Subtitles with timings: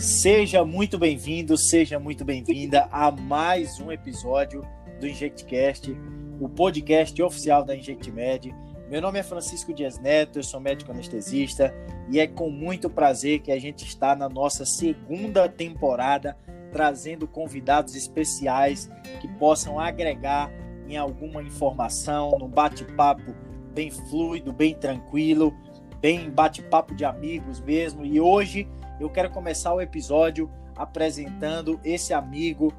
[0.00, 4.66] Seja muito bem-vindo, seja muito bem-vinda a mais um episódio
[4.98, 5.94] do InjectCast,
[6.40, 8.50] o podcast oficial da InjectMed.
[8.88, 11.74] Meu nome é Francisco Dias Neto, eu sou médico anestesista
[12.08, 16.34] e é com muito prazer que a gente está na nossa segunda temporada
[16.72, 18.90] trazendo convidados especiais
[19.20, 20.50] que possam agregar
[20.88, 23.34] em alguma informação, num bate-papo
[23.74, 25.54] bem fluido, bem tranquilo,
[26.00, 28.02] bem bate-papo de amigos mesmo.
[28.02, 28.66] E hoje
[29.00, 32.72] eu quero começar o episódio apresentando esse amigo.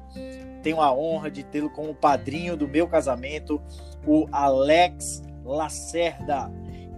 [0.62, 3.60] Tenho a honra de tê-lo como padrinho do meu casamento,
[4.06, 6.50] o Alex Lacerda.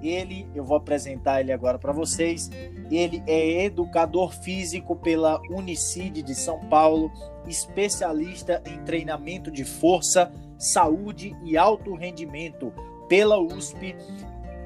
[0.03, 2.51] Ele, eu vou apresentar ele agora para vocês.
[2.91, 7.11] Ele é educador físico pela Unicid de São Paulo,
[7.47, 12.71] especialista em treinamento de força, saúde e alto rendimento
[13.09, 13.97] pela USP,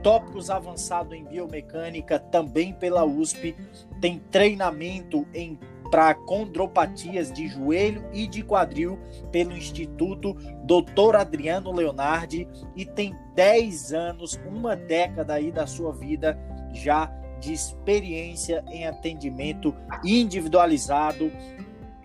[0.03, 3.55] tópicos avançado em biomecânica também pela USP,
[4.01, 5.59] tem treinamento em
[5.91, 8.99] para condropatias de joelho e de quadril
[9.33, 11.17] pelo Instituto Dr.
[11.17, 16.39] Adriano Leonardi e tem 10 anos, uma década aí da sua vida
[16.75, 17.11] já
[17.41, 21.33] de experiência em atendimento individualizado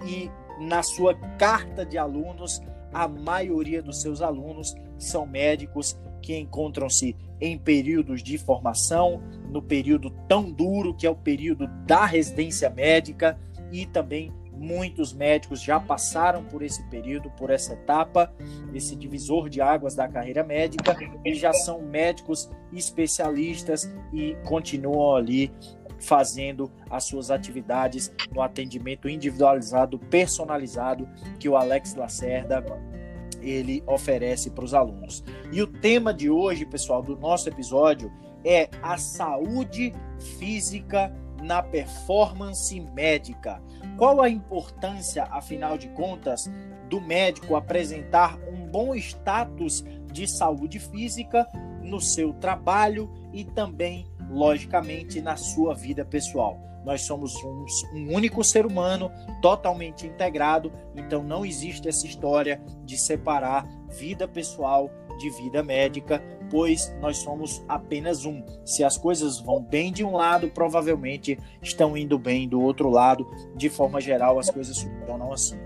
[0.05, 2.61] e na sua carta de alunos,
[2.93, 10.09] a maioria dos seus alunos são médicos que encontram-se em períodos de formação, no período
[10.29, 13.37] tão duro que é o período da residência médica,
[13.69, 18.33] e também muitos médicos já passaram por esse período, por essa etapa,
[18.73, 25.51] esse divisor de águas da carreira médica, e já são médicos especialistas e continuam ali
[25.99, 32.63] fazendo as suas atividades no atendimento individualizado, personalizado que o Alex Lacerda
[33.43, 35.23] ele oferece para os alunos.
[35.51, 38.11] E o tema de hoje, pessoal, do nosso episódio
[38.43, 39.93] é a saúde
[40.37, 43.61] física na performance médica.
[43.97, 46.49] Qual a importância, afinal de contas,
[46.89, 51.47] do médico apresentar um bom status de saúde física
[51.81, 56.72] no seu trabalho e também, logicamente, na sua vida pessoal?
[56.85, 59.11] Nós somos um, um, único ser humano
[59.41, 66.93] totalmente integrado, então não existe essa história de separar vida pessoal de vida médica, pois
[66.99, 68.43] nós somos apenas um.
[68.65, 73.27] Se as coisas vão bem de um lado, provavelmente estão indo bem do outro lado.
[73.55, 75.57] De forma geral, as coisas funcionam assim.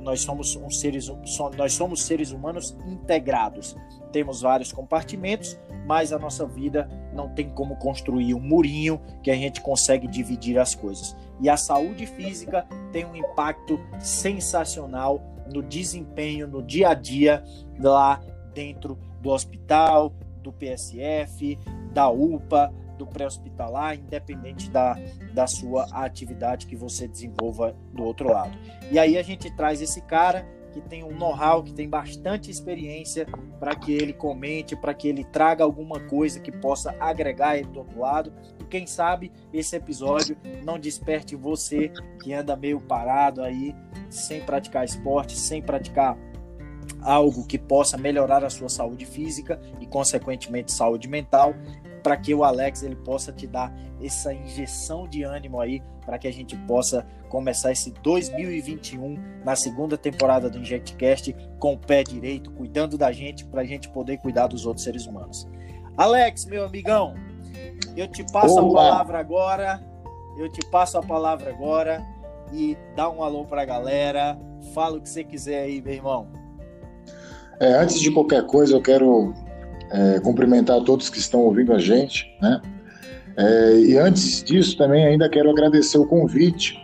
[0.00, 1.12] Nós somos, um seres,
[1.56, 3.76] nós somos seres humanos integrados.
[4.12, 9.34] Temos vários compartimentos, mas a nossa vida não tem como construir um murinho que a
[9.34, 11.16] gente consegue dividir as coisas.
[11.40, 15.20] E a saúde física tem um impacto sensacional
[15.52, 17.42] no desempenho, no dia a dia
[17.78, 18.20] lá
[18.54, 21.58] dentro do hospital, do PSF,
[21.92, 24.96] da UPA, do pré-hospitalar, independente da,
[25.32, 28.56] da sua atividade que você desenvolva do outro lado.
[28.90, 33.26] E aí a gente traz esse cara que tem um know-how, que tem bastante experiência,
[33.58, 37.80] para que ele comente, para que ele traga alguma coisa que possa agregar ele do
[37.80, 38.32] outro lado.
[38.60, 41.92] E quem sabe esse episódio não desperte você
[42.22, 43.74] que anda meio parado aí,
[44.08, 46.16] sem praticar esporte, sem praticar
[47.02, 51.54] algo que possa melhorar a sua saúde física e consequentemente saúde mental,
[52.00, 53.72] para que o Alex ele possa te dar
[54.02, 59.96] essa injeção de ânimo aí para que a gente possa começar esse 2021 na segunda
[59.96, 64.48] temporada do InjectCast com o pé direito, cuidando da gente para a gente poder cuidar
[64.48, 65.46] dos outros seres humanos.
[65.96, 67.14] Alex, meu amigão,
[67.96, 68.82] eu te passo Olá.
[68.82, 69.90] a palavra agora.
[70.38, 72.02] Eu te passo a palavra agora
[72.52, 74.38] e dá um alô para a galera.
[74.72, 76.28] Fala o que você quiser aí, meu irmão.
[77.60, 79.34] É, antes de qualquer coisa, eu quero
[79.90, 82.60] é, cumprimentar todos que estão ouvindo a gente, né?
[83.36, 86.76] É, e antes disso, também ainda quero agradecer o convite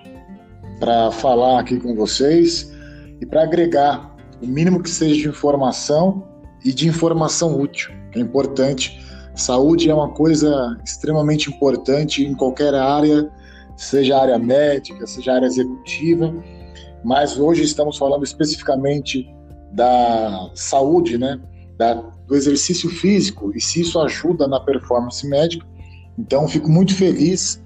[0.78, 2.72] para falar aqui com vocês
[3.21, 6.27] e para agregar o mínimo que seja de informação
[6.65, 9.00] e de informação útil, que é importante.
[9.34, 13.31] Saúde é uma coisa extremamente importante em qualquer área,
[13.76, 16.35] seja área médica, seja área executiva,
[17.05, 19.29] mas hoje estamos falando especificamente
[19.73, 21.38] da saúde, né,
[21.76, 25.67] da, do exercício físico e se isso ajuda na performance médica.
[26.19, 27.62] Então, fico muito feliz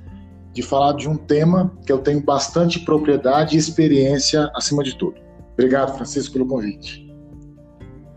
[0.52, 5.16] de falar de um tema que eu tenho bastante propriedade e experiência acima de tudo.
[5.52, 7.08] Obrigado, Francisco, pelo convite.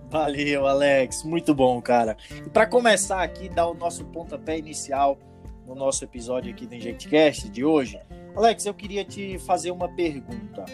[0.10, 1.24] Valeu, Alex.
[1.24, 2.16] Muito bom, cara.
[2.46, 5.18] E para começar aqui, dar o nosso pontapé inicial
[5.68, 8.00] no nosso episódio aqui do InjectCast de hoje,
[8.36, 10.66] Alex, eu queria te fazer uma pergunta.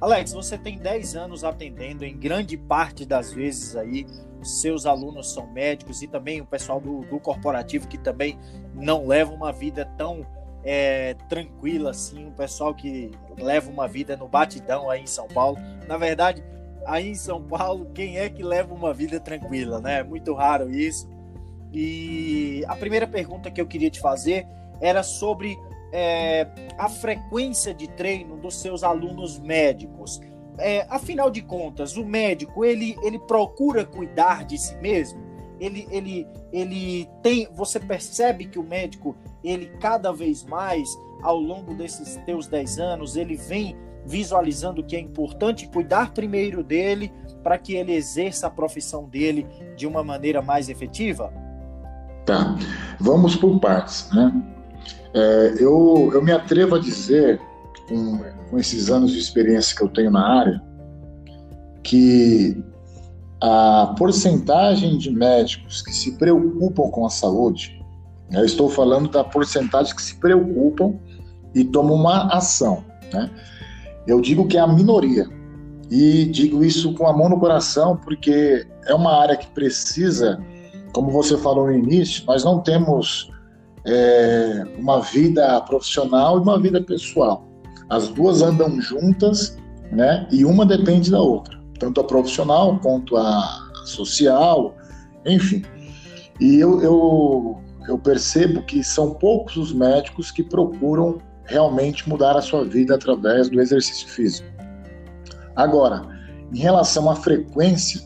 [0.00, 4.04] Alex, você tem 10 anos atendendo, em grande parte das vezes aí,
[4.42, 8.38] seus alunos são médicos e também o pessoal do, do corporativo que também
[8.74, 10.26] não leva uma vida tão
[10.64, 15.56] é, tranquila, assim, um pessoal que leva uma vida no batidão aí em São Paulo.
[15.86, 16.42] Na verdade,
[16.84, 20.00] aí em São Paulo, quem é que leva uma vida tranquila, né?
[20.00, 21.08] É muito raro isso.
[21.72, 24.46] E a primeira pergunta que eu queria te fazer
[24.80, 25.56] era sobre
[25.94, 30.20] é, a frequência de treino dos seus alunos médicos.
[30.58, 35.22] É, afinal de contas, o médico ele, ele procura cuidar de si mesmo.
[35.60, 37.48] Ele, ele, ele tem.
[37.54, 40.88] Você percebe que o médico ele cada vez mais,
[41.22, 47.12] ao longo desses teus 10 anos, ele vem visualizando que é importante cuidar primeiro dele
[47.42, 51.32] para que ele exerça a profissão dele de uma maneira mais efetiva?
[52.26, 52.56] Tá,
[52.98, 54.32] vamos por partes, né?
[55.14, 57.40] É, eu, eu me atrevo a dizer,
[57.88, 58.18] com,
[58.50, 60.62] com esses anos de experiência que eu tenho na área,
[61.82, 62.62] que
[63.40, 67.84] a porcentagem de médicos que se preocupam com a saúde
[68.30, 70.94] eu estou falando da porcentagem que se preocupam
[71.54, 72.84] e tomam uma ação.
[73.12, 73.30] Né?
[74.06, 75.26] Eu digo que é a minoria.
[75.90, 80.42] E digo isso com a mão no coração, porque é uma área que precisa,
[80.92, 83.30] como você falou no início, nós não temos
[83.86, 87.46] é, uma vida profissional e uma vida pessoal.
[87.90, 89.56] As duas andam juntas,
[89.92, 90.26] né?
[90.30, 94.74] E uma depende da outra, tanto a profissional quanto a social,
[95.26, 95.62] enfim.
[96.40, 102.40] E eu, eu eu percebo que são poucos os médicos que procuram realmente mudar a
[102.40, 104.48] sua vida através do exercício físico.
[105.54, 106.02] Agora,
[106.52, 108.00] em relação à frequência,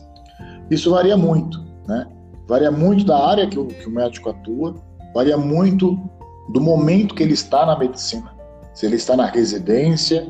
[0.69, 2.05] isso varia muito, né?
[2.47, 4.75] Varia muito da área que o, que o médico atua,
[5.13, 5.99] varia muito
[6.49, 8.33] do momento que ele está na medicina.
[8.73, 10.27] Se ele está na residência,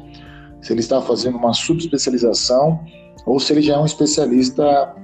[0.62, 2.80] se ele está fazendo uma subespecialização
[3.26, 4.96] ou se ele já é um especialista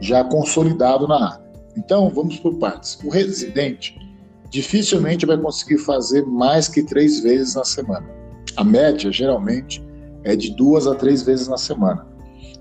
[0.00, 1.50] já consolidado na área.
[1.76, 2.98] Então, vamos por partes.
[3.04, 3.96] O residente
[4.50, 8.06] dificilmente vai conseguir fazer mais que três vezes na semana.
[8.56, 9.82] A média, geralmente,
[10.24, 12.06] é de duas a três vezes na semana.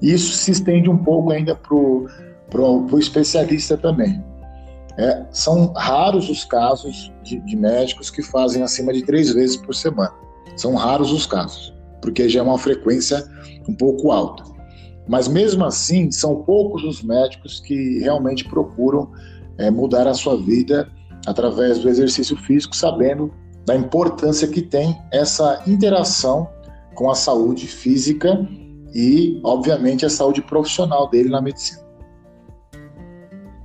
[0.01, 4.23] Isso se estende um pouco ainda para o especialista também.
[4.97, 9.73] É, são raros os casos de, de médicos que fazem acima de três vezes por
[9.73, 10.13] semana.
[10.57, 13.25] São raros os casos, porque já é uma frequência
[13.67, 14.43] um pouco alta.
[15.07, 19.09] Mas mesmo assim, são poucos os médicos que realmente procuram
[19.57, 20.89] é, mudar a sua vida
[21.25, 23.33] através do exercício físico, sabendo
[23.65, 26.49] da importância que tem essa interação
[26.95, 28.47] com a saúde física
[28.93, 31.88] e, obviamente, a saúde profissional dele na medicina.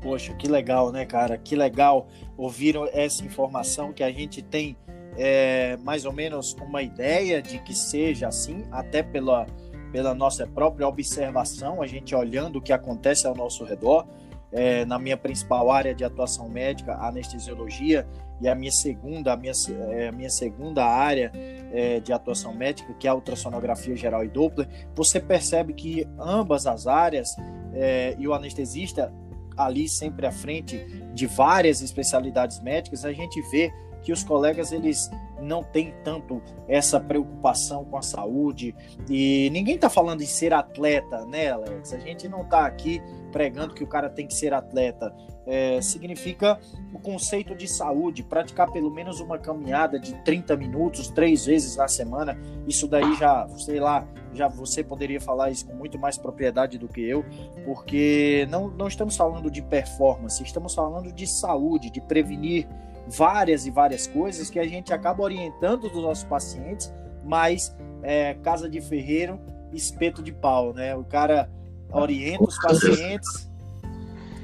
[0.05, 1.39] Poxa, que legal, né, cara?
[1.39, 2.07] Que legal
[2.37, 4.77] ouvir essa informação que a gente tem
[5.17, 9.47] é, mais ou menos uma ideia de que seja assim, até pela
[9.91, 14.05] pela nossa própria observação, a gente olhando o que acontece ao nosso redor.
[14.51, 18.07] É, na minha principal área de atuação médica, anestesiologia,
[18.41, 19.53] e a minha segunda, a minha,
[19.91, 21.31] é, minha segunda área
[21.73, 26.67] é, de atuação médica, que é a ultrassonografia geral e Doppler, você percebe que ambas
[26.67, 27.29] as áreas
[27.73, 29.13] é, e o anestesista
[29.57, 30.79] ali sempre à frente
[31.13, 33.73] de várias especialidades médicas, a gente vê
[34.03, 35.11] que os colegas eles
[35.41, 38.75] não têm tanto essa preocupação com a saúde
[39.09, 41.93] e ninguém está falando em ser atleta, né, Alex?
[41.93, 43.03] A gente não está aqui
[43.33, 45.15] pregando que o cara tem que ser atleta.
[45.47, 46.59] É, significa
[46.93, 51.87] o conceito de saúde, praticar pelo menos uma caminhada de 30 minutos, três vezes na
[51.87, 52.39] semana.
[52.67, 56.89] Isso daí já, sei lá, já você poderia falar isso com muito mais propriedade do
[56.89, 57.25] que eu,
[57.65, 62.67] porque não, não estamos falando de performance, estamos falando de saúde, de prevenir
[63.07, 66.93] várias e várias coisas que a gente acaba orientando dos nossos pacientes,
[67.23, 69.39] mas é, casa de ferreiro,
[69.73, 70.95] espeto de pau, né?
[70.95, 71.51] O cara
[71.91, 73.51] orienta os pacientes,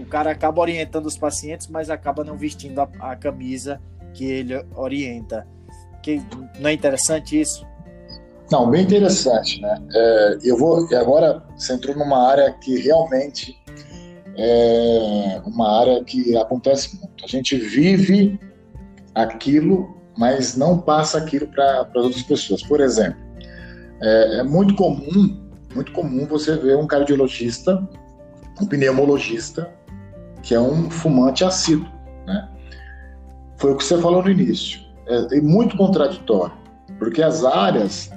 [0.02, 3.80] o cara acaba orientando os pacientes, mas acaba não vestindo a, a camisa
[4.14, 5.46] que ele orienta.
[6.02, 6.22] Que
[6.58, 7.66] não é interessante isso?
[8.50, 9.80] Não, bem interessante, né?
[9.94, 13.56] É, eu vou agora você entrou numa área que realmente
[14.36, 17.24] é uma área que acontece muito.
[17.24, 18.40] A gente vive
[19.14, 22.62] aquilo, mas não passa aquilo para as outras pessoas.
[22.62, 23.20] Por exemplo,
[24.02, 25.38] é, é, muito comum,
[25.74, 27.86] muito comum você ver um cardiologista,
[28.60, 29.70] um pneumologista,
[30.42, 31.88] que é um fumante assíduo,
[32.26, 32.48] né?
[33.56, 34.80] Foi o que você falou no início.
[35.06, 36.54] É, é muito contraditório,
[36.98, 38.10] porque as áreas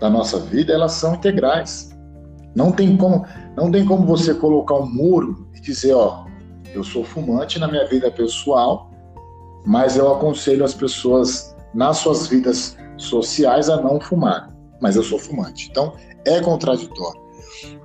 [0.00, 1.96] da nossa vida elas são integrais.
[2.54, 3.24] Não tem como,
[3.56, 6.24] não tem como você colocar um muro e dizer, ó,
[6.74, 8.90] eu sou fumante na minha vida pessoal,
[9.66, 14.52] mas eu aconselho as pessoas nas suas vidas sociais a não fumar.
[14.80, 15.68] Mas eu sou fumante.
[15.70, 15.92] Então,
[16.24, 17.20] é contraditório.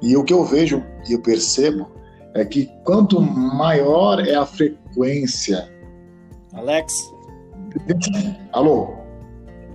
[0.02, 1.90] E o que eu vejo e eu percebo
[2.34, 5.72] é que quanto maior é a frequência.
[6.54, 6.94] Alex?
[8.52, 8.96] Alô?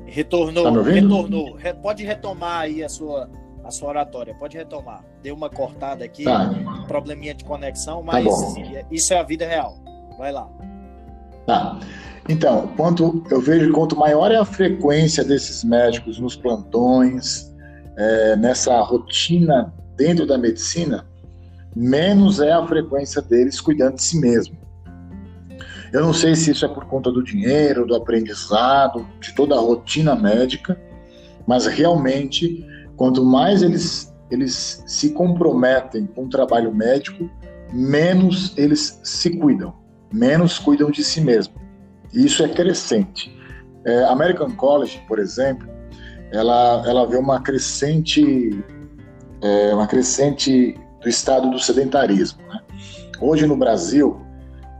[0.06, 1.54] Retornou, tá retornou.
[1.56, 3.30] Re, pode retomar aí a sua,
[3.64, 5.04] a sua oratória, pode retomar.
[5.22, 6.50] Deu uma cortada aqui, tá.
[6.86, 9.76] probleminha de conexão, tá mas tá isso é a vida real.
[10.16, 10.48] Vai lá.
[11.46, 11.78] Tá.
[12.28, 17.54] Então, quanto eu vejo quanto maior é a frequência desses médicos nos plantões,
[17.96, 21.07] é, nessa rotina dentro da medicina,
[21.78, 24.58] menos é a frequência deles cuidando de si mesmo.
[25.92, 29.60] Eu não sei se isso é por conta do dinheiro, do aprendizado, de toda a
[29.60, 30.78] rotina médica,
[31.46, 32.66] mas realmente,
[32.96, 37.30] quanto mais eles, eles se comprometem com o trabalho médico,
[37.72, 39.72] menos eles se cuidam,
[40.12, 41.54] menos cuidam de si mesmo.
[42.12, 43.32] E isso é crescente.
[43.84, 45.68] É, American College, por exemplo,
[46.32, 48.62] ela, ela vê uma crescente,
[49.40, 52.42] é, uma crescente do estado do sedentarismo.
[52.48, 52.60] Né?
[53.20, 54.20] Hoje no Brasil,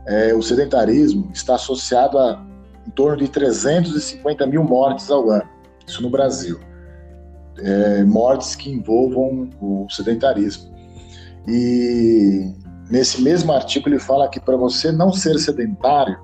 [0.07, 2.45] é, o sedentarismo está associado a
[2.89, 5.47] em torno de 350 mil mortes ao ano,
[5.87, 6.59] isso no Brasil.
[7.59, 10.73] É, mortes que envolvam o sedentarismo.
[11.47, 12.51] E
[12.89, 16.17] nesse mesmo artigo ele fala que para você não ser sedentário,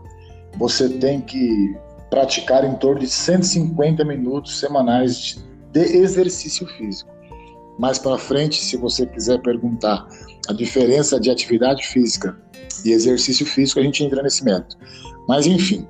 [0.57, 1.75] você tem que
[2.09, 7.11] praticar em torno de 150 minutos semanais de exercício físico.
[7.77, 10.07] Mais para frente, se você quiser perguntar
[10.47, 12.37] a diferença de atividade física
[12.83, 14.75] e exercício físico, a gente entra nesse método.
[15.27, 15.87] Mas enfim,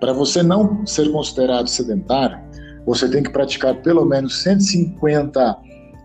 [0.00, 2.38] para você não ser considerado sedentário,
[2.86, 5.58] você tem que praticar pelo menos 150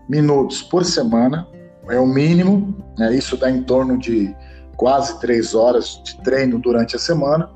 [0.08, 1.48] minutos por semana,
[1.88, 3.14] é o mínimo, né?
[3.14, 4.34] isso dá em torno de
[4.76, 7.50] quase três horas de treino durante a semana,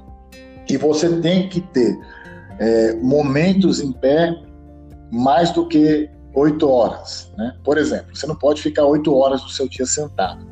[0.68, 1.98] e você tem que ter
[2.58, 4.34] é, momentos em pé
[5.10, 7.32] mais do que oito horas.
[7.36, 7.56] Né?
[7.64, 10.46] Por exemplo, você não pode ficar oito horas do seu dia sentado.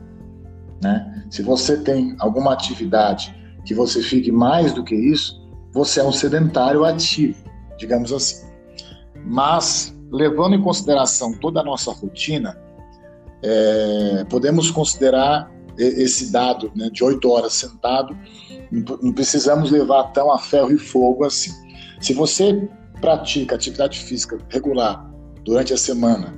[0.83, 1.25] Né?
[1.31, 6.13] Se você tem alguma atividade que você fique mais do que isso, você é um
[6.13, 7.43] sedentário ativo,
[7.79, 8.47] digamos assim.
[9.25, 12.57] Mas, levando em consideração toda a nossa rotina,
[13.43, 18.17] é, podemos considerar esse dado né, de oito horas sentado,
[18.71, 21.53] não precisamos levar tão a ferro e fogo assim.
[22.01, 22.67] Se você
[23.01, 25.07] pratica atividade física regular
[25.47, 26.35] durante a semana,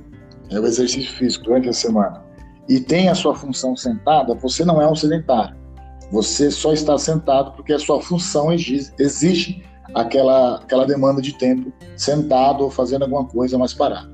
[0.51, 2.23] é o exercício físico durante a semana,
[2.69, 5.57] e tem a sua função sentada, você não é um sedentário.
[6.11, 9.63] Você só está sentado porque a sua função exige
[9.95, 14.09] aquela, aquela demanda de tempo sentado ou fazendo alguma coisa mais parada.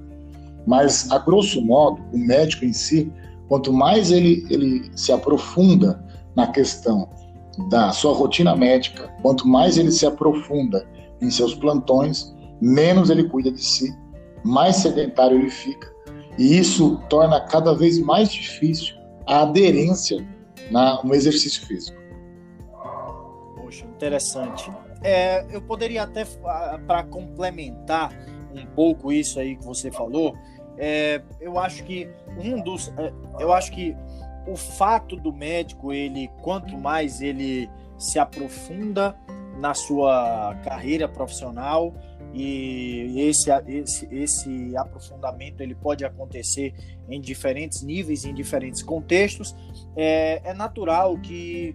[0.65, 3.11] Mas, a grosso modo, o médico em si,
[3.47, 6.03] quanto mais ele, ele se aprofunda
[6.35, 7.09] na questão
[7.69, 10.85] da sua rotina médica, quanto mais ele se aprofunda
[11.21, 13.93] em seus plantões, menos ele cuida de si,
[14.45, 15.91] mais sedentário ele fica.
[16.37, 20.25] E isso torna cada vez mais difícil a aderência
[20.69, 21.97] na, no exercício físico.
[23.55, 24.71] Poxa, interessante.
[25.01, 26.25] É, eu poderia até,
[26.85, 28.11] para complementar
[28.53, 30.35] um pouco isso aí que você falou,
[30.77, 32.93] é, eu acho que um dos.
[32.97, 33.95] É, eu acho que
[34.47, 39.15] o fato do médico, ele, quanto mais ele se aprofunda
[39.59, 41.93] na sua carreira profissional
[42.37, 46.73] e esse, esse, esse aprofundamento ele pode acontecer
[47.09, 49.55] em diferentes níveis, em diferentes contextos.
[49.95, 51.73] É, é natural que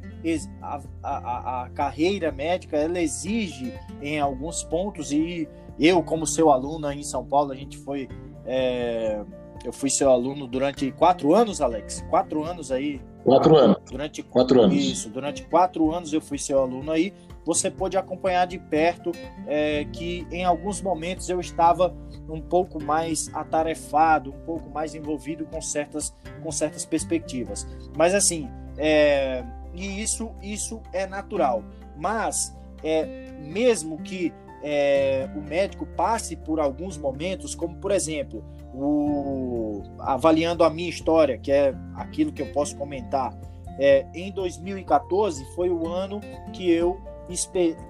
[0.60, 5.48] a, a, a, carreira médica ela exige em alguns pontos e
[5.78, 8.06] eu como seu aluno aí em São Paulo a gente foi
[8.44, 9.24] é,
[9.64, 12.04] eu fui seu aluno durante quatro anos, Alex.
[12.08, 13.00] Quatro anos aí.
[13.24, 13.76] Quatro anos.
[13.90, 14.74] Durante quatro anos.
[14.74, 17.12] Isso, durante quatro anos eu fui seu aluno aí.
[17.44, 19.12] Você pôde acompanhar de perto
[19.46, 21.94] é, que em alguns momentos eu estava
[22.28, 27.66] um pouco mais atarefado, um pouco mais envolvido com certas, com certas perspectivas.
[27.96, 29.44] Mas assim, é,
[29.74, 31.64] e isso, isso é natural.
[31.96, 34.32] Mas é, mesmo que
[34.62, 38.44] é, o médico passe por alguns momentos, como por exemplo,
[38.74, 43.36] o, avaliando a minha história, que é aquilo que eu posso comentar.
[43.78, 46.20] É, em 2014 foi o ano
[46.52, 47.00] que eu,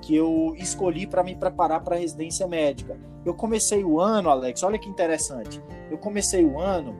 [0.02, 2.97] que eu escolhi para me preparar para a residência médica.
[3.25, 5.62] Eu comecei o ano, Alex, olha que interessante.
[5.90, 6.97] Eu comecei o ano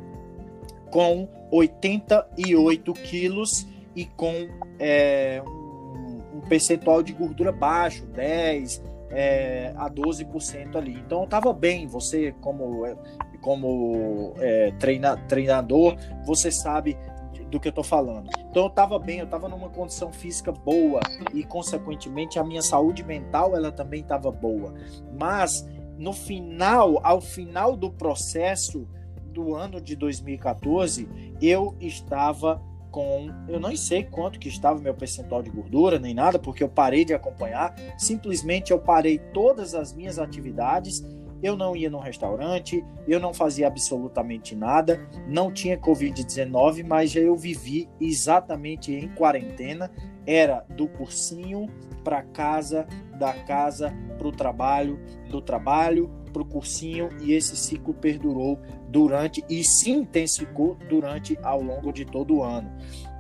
[0.91, 9.91] com 88 quilos e com é, um, um percentual de gordura baixo, 10, é, a
[9.91, 10.95] 12% ali.
[10.95, 12.85] Então estava bem, você como,
[13.41, 16.97] como é, treina, treinador, você sabe
[17.51, 18.31] do que eu estou falando.
[18.51, 21.01] Então eu estava bem, eu estava numa condição física boa
[21.35, 24.75] e consequentemente a minha saúde mental ela também estava boa.
[25.19, 28.89] Mas no final, ao final do processo
[29.33, 31.09] do ano de 2014,
[31.41, 33.31] eu estava com.
[33.49, 37.05] Eu não sei quanto que estava meu percentual de gordura, nem nada, porque eu parei
[37.05, 37.75] de acompanhar.
[37.97, 41.03] Simplesmente eu parei todas as minhas atividades
[41.43, 47.37] eu não ia no restaurante, eu não fazia absolutamente nada, não tinha Covid-19, mas eu
[47.37, 49.91] vivi exatamente em quarentena.
[50.27, 51.67] Era do cursinho
[52.05, 52.87] para casa,
[53.19, 59.45] da casa para o trabalho, do trabalho para o cursinho, e esse ciclo perdurou durante
[59.49, 62.71] e se intensificou durante ao longo de todo o ano.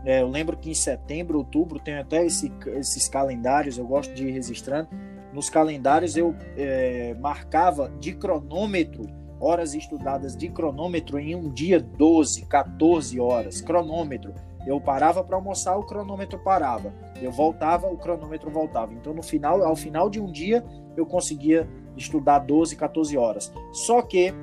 [0.04, 4.26] É, eu lembro que em setembro, outubro, tem até esse, esses calendários, eu gosto de
[4.26, 4.88] ir registrando.
[5.32, 9.06] Nos calendários eu é, marcava de cronômetro,
[9.40, 14.34] horas estudadas de cronômetro em um dia 12, 14 horas, cronômetro.
[14.66, 16.92] Eu parava para almoçar, o cronômetro parava.
[17.20, 18.92] Eu voltava, o cronômetro voltava.
[18.92, 20.64] Então, no final, ao final de um dia,
[20.96, 23.52] eu conseguia estudar 12, 14 horas.
[23.72, 24.34] Só que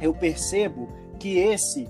[0.00, 0.88] eu percebo
[1.18, 1.86] que esse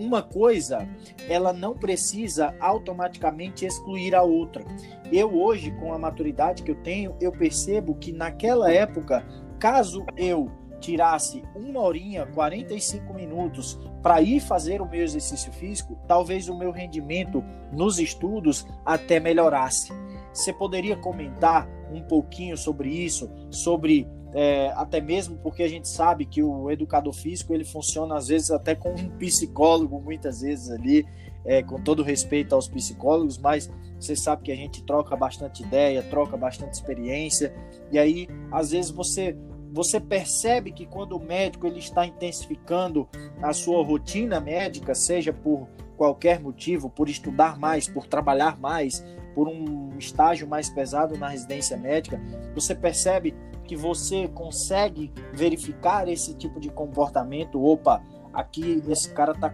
[0.00, 0.88] uma coisa,
[1.28, 4.64] ela não precisa automaticamente excluir a outra.
[5.12, 9.24] Eu hoje, com a maturidade que eu tenho, eu percebo que naquela época,
[9.58, 16.48] caso eu tirasse uma horinha, 45 minutos para ir fazer o meu exercício físico, talvez
[16.48, 19.92] o meu rendimento nos estudos até melhorasse.
[20.32, 26.24] Você poderia comentar um pouquinho sobre isso, sobre é, até mesmo porque a gente sabe
[26.24, 31.06] que o educador físico ele funciona às vezes até com um psicólogo, muitas vezes ali,
[31.44, 36.02] é, com todo respeito aos psicólogos, mas você sabe que a gente troca bastante ideia,
[36.02, 37.52] troca bastante experiência,
[37.90, 39.36] e aí às vezes você
[39.72, 43.08] você percebe que quando o médico ele está intensificando
[43.40, 49.48] a sua rotina médica, seja por qualquer motivo, por estudar mais, por trabalhar mais, por
[49.48, 52.20] um estágio mais pesado na residência médica,
[52.54, 53.34] você percebe
[53.64, 57.62] que você consegue verificar esse tipo de comportamento.
[57.62, 59.52] Opa, aqui esse cara está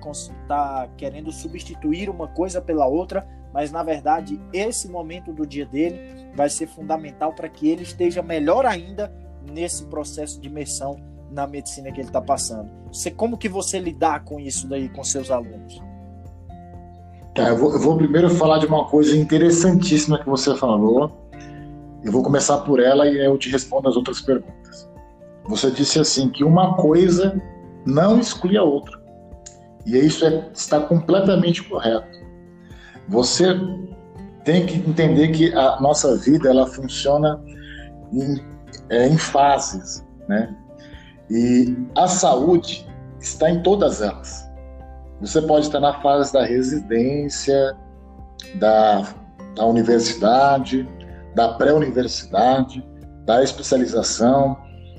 [0.49, 6.31] tá querendo substituir uma coisa pela outra, mas na verdade esse momento do dia dele
[6.35, 9.13] vai ser fundamental para que ele esteja melhor ainda
[9.53, 10.97] nesse processo de imersão
[11.31, 12.71] na medicina que ele está passando.
[12.93, 15.81] Você, como que você lidar com isso daí com seus alunos?
[17.37, 21.13] Tá, eu, vou, eu vou primeiro falar de uma coisa interessantíssima que você falou,
[22.03, 24.89] eu vou começar por ela e eu te respondo as outras perguntas.
[25.45, 27.39] Você disse assim que uma coisa
[27.85, 28.99] não exclui a outra.
[29.85, 32.19] E isso é, está completamente correto.
[33.07, 33.55] Você
[34.43, 37.39] tem que entender que a nossa vida ela funciona
[38.13, 38.43] em,
[38.89, 40.57] é, em fases, né?
[41.31, 42.89] E a saúde
[43.21, 44.46] está em todas elas.
[45.21, 47.77] Você pode estar na fase da residência,
[48.57, 49.03] da,
[49.55, 50.89] da universidade,
[51.35, 52.87] da pré-universidade,
[53.25, 54.57] da especialização,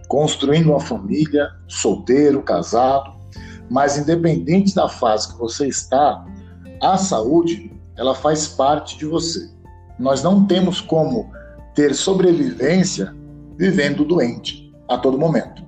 [0.07, 3.15] construindo uma família, solteiro, casado,
[3.69, 6.25] mas independente da fase que você está,
[6.81, 9.49] a saúde, ela faz parte de você.
[9.99, 11.31] Nós não temos como
[11.73, 13.15] ter sobrevivência
[13.55, 15.63] vivendo doente a todo momento.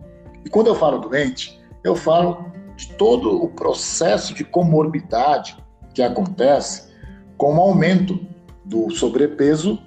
[0.45, 2.48] E quando eu falo doente, eu falo
[2.79, 5.57] de todo o processo de comorbidade
[5.93, 6.93] que acontece
[7.37, 8.17] com o aumento
[8.63, 9.77] do sobrepeso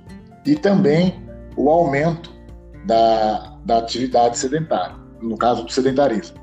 [0.44, 1.26] e também
[1.57, 2.31] o aumento
[2.85, 6.37] da, da atividade sedentária, no caso do sedentarismo.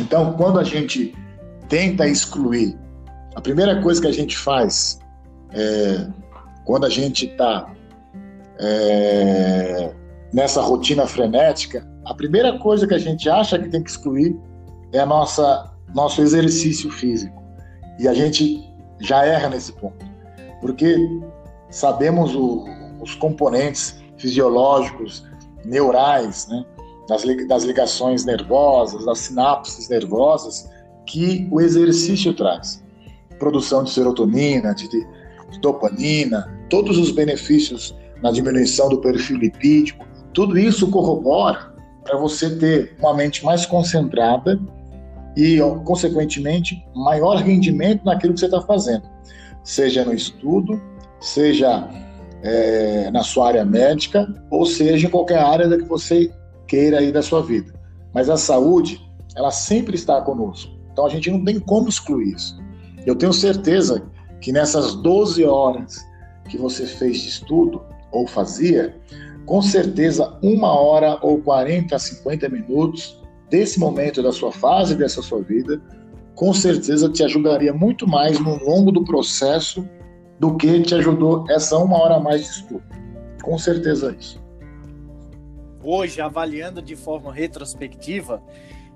[0.00, 1.14] Então, quando a gente
[1.68, 2.78] tenta excluir,
[3.34, 4.98] a primeira coisa que a gente faz
[5.50, 6.08] é,
[6.64, 7.70] quando a gente está
[8.58, 9.92] é,
[10.32, 14.34] nessa rotina frenética, a primeira coisa que a gente acha que tem que excluir
[14.92, 17.42] é a nossa nosso exercício físico.
[17.98, 18.62] E a gente
[19.00, 20.04] já erra nesse ponto,
[20.60, 20.96] porque
[21.70, 22.64] sabemos o,
[23.00, 25.24] os componentes fisiológicos,
[25.64, 26.64] neurais, né,
[27.08, 30.68] das, das ligações nervosas, das sinapses nervosas
[31.06, 32.82] que o exercício traz.
[33.38, 40.58] Produção de serotonina, de, de dopamina, todos os benefícios na diminuição do perfil lipídico, tudo
[40.58, 41.75] isso corrobora
[42.06, 44.58] para você ter uma mente mais concentrada
[45.36, 49.02] e, consequentemente, maior rendimento naquilo que você está fazendo,
[49.62, 50.80] seja no estudo,
[51.20, 51.88] seja
[52.42, 56.32] é, na sua área médica, ou seja, em qualquer área que você
[56.66, 57.74] queira aí da sua vida.
[58.14, 59.00] Mas a saúde,
[59.34, 60.72] ela sempre está conosco.
[60.92, 62.58] Então a gente não tem como excluir isso.
[63.04, 64.02] Eu tenho certeza
[64.40, 66.04] que nessas 12 horas
[66.48, 68.96] que você fez de estudo, ou fazia,
[69.46, 75.22] com certeza uma hora ou 40 a 50 minutos desse momento da sua fase, dessa
[75.22, 75.80] sua vida,
[76.34, 79.88] com certeza te ajudaria muito mais no longo do processo
[80.38, 82.82] do que te ajudou essa uma hora a mais de estudo.
[83.42, 84.44] Com certeza isso.
[85.82, 88.42] Hoje, avaliando de forma retrospectiva,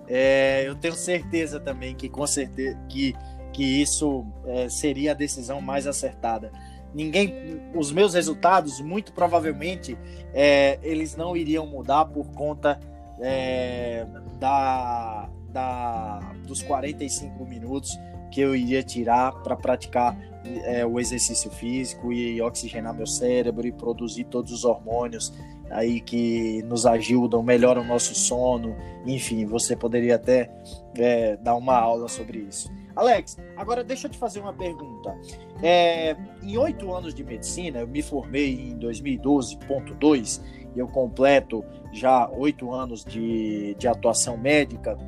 [0.09, 3.15] é, eu tenho certeza também que com certeza que,
[3.53, 6.51] que isso é, seria a decisão mais acertada.
[6.95, 9.97] Ninguém, os meus resultados, muito provavelmente,
[10.35, 12.79] é, eles não iriam mudar por conta
[13.21, 14.07] é,
[14.39, 17.97] da, da, dos 45 minutos
[18.31, 20.17] que eu iria tirar para praticar
[20.65, 25.33] é, o exercício físico e oxigenar meu cérebro e produzir todos os hormônios
[25.71, 28.75] aí que nos ajudam, melhoram o nosso sono,
[29.07, 30.51] enfim, você poderia até
[30.97, 32.69] é, dar uma aula sobre isso.
[33.01, 35.19] Alex, agora deixa eu te fazer uma pergunta.
[35.63, 40.43] É, em oito anos de medicina, eu me formei em 2012.2
[40.77, 44.99] e eu completo já oito anos de, de atuação médica,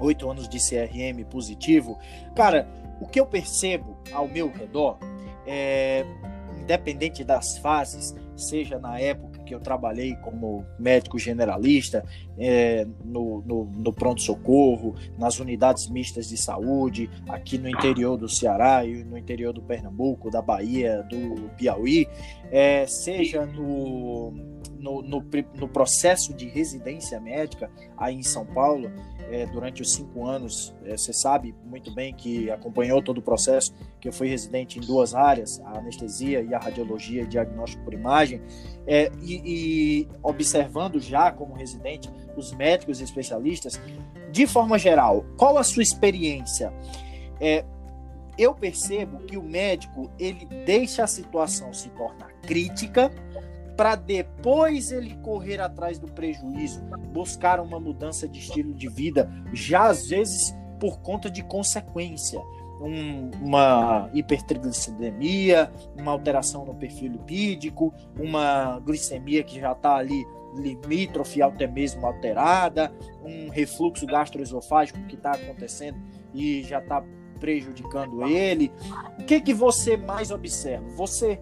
[0.00, 1.96] oito anos de CRM positivo.
[2.34, 2.68] Cara,
[3.00, 4.98] o que eu percebo ao meu redor,
[5.46, 6.04] é,
[6.60, 12.02] independente das fases, seja na época que eu trabalhei como médico generalista
[12.38, 18.82] é, no, no, no pronto-socorro, nas unidades mistas de saúde, aqui no interior do Ceará
[18.82, 22.08] e no interior do Pernambuco, da Bahia, do Piauí,
[22.50, 24.32] é, seja no,
[24.82, 28.90] no, no, no, processo de residência médica aí em São Paulo,
[29.30, 33.72] é, durante os cinco anos, é, você sabe muito bem que acompanhou todo o processo,
[34.00, 37.94] que eu fui residente em duas áreas, a anestesia e a radiologia e diagnóstico por
[37.94, 38.42] imagem,
[38.86, 43.80] é, e, e, observando já como residente os médicos e especialistas,
[44.32, 46.72] de forma geral, qual a sua experiência?
[47.40, 47.64] É,
[48.36, 53.10] eu percebo que o médico ele deixa a situação se tornar crítica
[53.76, 56.82] para depois ele correr atrás do prejuízo,
[57.12, 62.40] buscar uma mudança de estilo de vida, já às vezes por conta de consequência.
[62.80, 71.40] Um, uma hipertriglicidemia, uma alteração no perfil lipídico, uma glicemia que já está ali limítrofe
[71.40, 72.92] até mesmo alterada,
[73.24, 75.98] um refluxo gastroesofágico que está acontecendo
[76.34, 77.04] e já está
[77.38, 78.72] prejudicando ele.
[79.18, 80.88] O que que você mais observa?
[80.96, 81.40] Você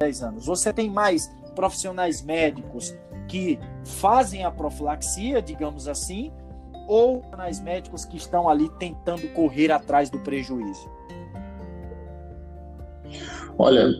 [0.00, 0.46] 10 anos.
[0.46, 2.96] Você tem mais profissionais médicos
[3.28, 6.32] que fazem a profilaxia, digamos assim,
[6.88, 10.88] ou profissionais médicos que estão ali tentando correr atrás do prejuízo?
[13.58, 13.90] Olha,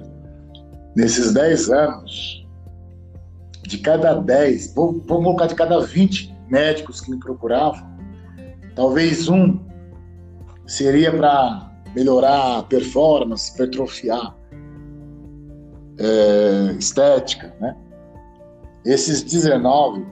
[0.97, 2.49] nesses 10 anos,
[3.63, 7.87] de cada 10, vou, vou colocar de cada 20 médicos que me procuravam,
[8.75, 9.61] talvez um
[10.67, 14.40] seria para melhorar a performance, hipertrofiar
[16.01, 17.77] é, estética, né?
[18.85, 20.07] Esses 19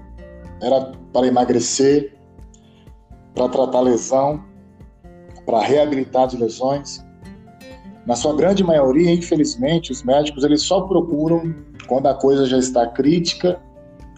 [0.60, 2.14] era para emagrecer,
[3.34, 4.44] para tratar lesão,
[5.46, 7.02] para reabilitar de lesões.
[8.06, 11.54] Na sua grande maioria, infelizmente, os médicos eles só procuram
[11.88, 13.58] quando a coisa já está crítica,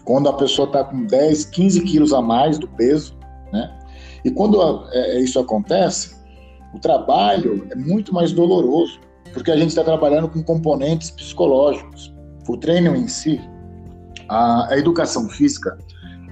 [0.03, 3.17] quando a pessoa está com 10, 15 quilos a mais do peso,
[3.53, 3.79] né?
[4.25, 4.59] E quando
[4.91, 6.15] é, isso acontece,
[6.73, 8.99] o trabalho é muito mais doloroso
[9.33, 12.13] porque a gente está trabalhando com componentes psicológicos.
[12.47, 13.39] O treino em si,
[14.27, 15.77] a, a educação física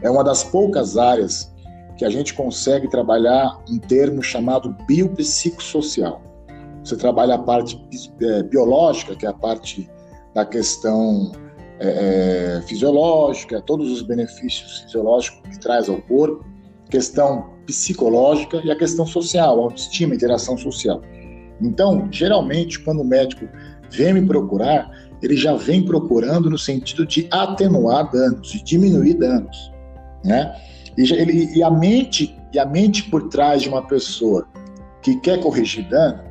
[0.02, 1.54] é uma das poucas áreas
[1.98, 6.22] que a gente consegue trabalhar um termo chamado biopsicossocial.
[6.84, 7.80] Você trabalha a parte
[8.22, 9.90] é, biológica, que é a parte
[10.34, 11.32] da questão
[11.80, 16.46] é, é, fisiológica, todos os benefícios fisiológicos que traz ao corpo,
[16.90, 21.02] questão psicológica e a questão social, autoestima, interação social.
[21.62, 23.46] Então, geralmente, quando o médico
[23.92, 24.90] vem me procurar,
[25.22, 29.72] ele já vem procurando no sentido de atenuar danos, de diminuir danos,
[30.24, 30.56] né?
[30.98, 34.48] E, ele, e a mente e a mente por trás de uma pessoa
[35.02, 36.24] que quer corrigir dano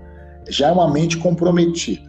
[0.48, 2.08] já é uma mente comprometida.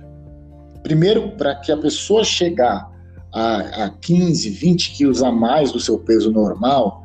[0.81, 2.89] Primeiro, para que a pessoa chegar
[3.33, 7.03] a, a 15, 20 quilos a mais do seu peso normal,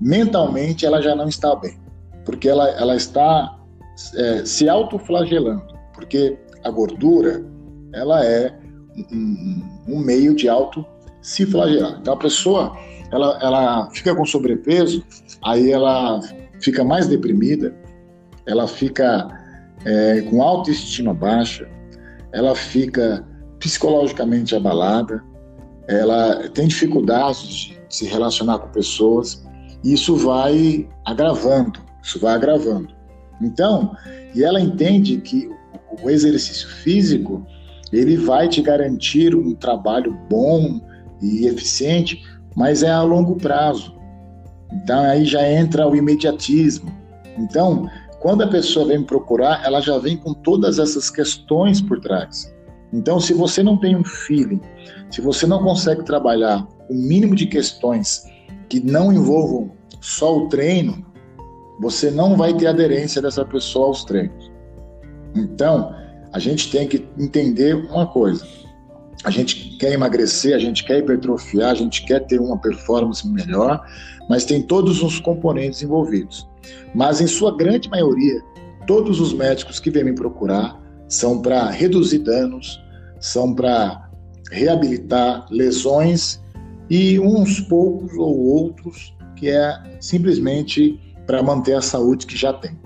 [0.00, 1.78] mentalmente ela já não está bem,
[2.24, 3.59] porque ela, ela está
[4.14, 7.44] é, se autoflagelando, porque a gordura
[7.92, 8.56] ela é
[9.12, 10.84] um, um, meio de auto
[11.22, 11.98] se flagelar.
[12.00, 12.76] Então a pessoa
[13.10, 15.04] ela, ela fica com sobrepeso,
[15.44, 16.20] aí ela
[16.60, 17.74] fica mais deprimida,
[18.46, 19.28] ela fica
[19.84, 21.68] é, com autoestima baixa,
[22.32, 23.26] ela fica
[23.58, 25.22] psicologicamente abalada,
[25.88, 29.44] ela tem dificuldades de se relacionar com pessoas,
[29.82, 32.99] e isso vai agravando, isso vai agravando.
[33.40, 33.96] Então,
[34.34, 35.50] e ela entende que
[36.02, 37.46] o exercício físico
[37.92, 40.80] ele vai te garantir um trabalho bom
[41.20, 42.22] e eficiente,
[42.54, 43.94] mas é a longo prazo.
[44.72, 46.90] Então aí já entra o imediatismo.
[47.36, 47.88] Então,
[48.20, 52.54] quando a pessoa vem procurar, ela já vem com todas essas questões por trás.
[52.92, 54.60] Então, se você não tem um feeling,
[55.10, 58.24] se você não consegue trabalhar o mínimo de questões
[58.68, 61.04] que não envolvam só o treino,
[61.80, 64.50] você não vai ter aderência dessa pessoa aos treinos.
[65.34, 65.94] Então,
[66.32, 68.46] a gente tem que entender uma coisa:
[69.24, 73.84] a gente quer emagrecer, a gente quer hipertrofiar, a gente quer ter uma performance melhor,
[74.28, 76.46] mas tem todos os componentes envolvidos.
[76.94, 78.42] Mas em sua grande maioria,
[78.86, 82.80] todos os médicos que vêm me procurar são para reduzir danos,
[83.18, 84.08] são para
[84.52, 86.40] reabilitar lesões
[86.90, 92.76] e uns poucos ou outros que é simplesmente para manter a saúde que já tem.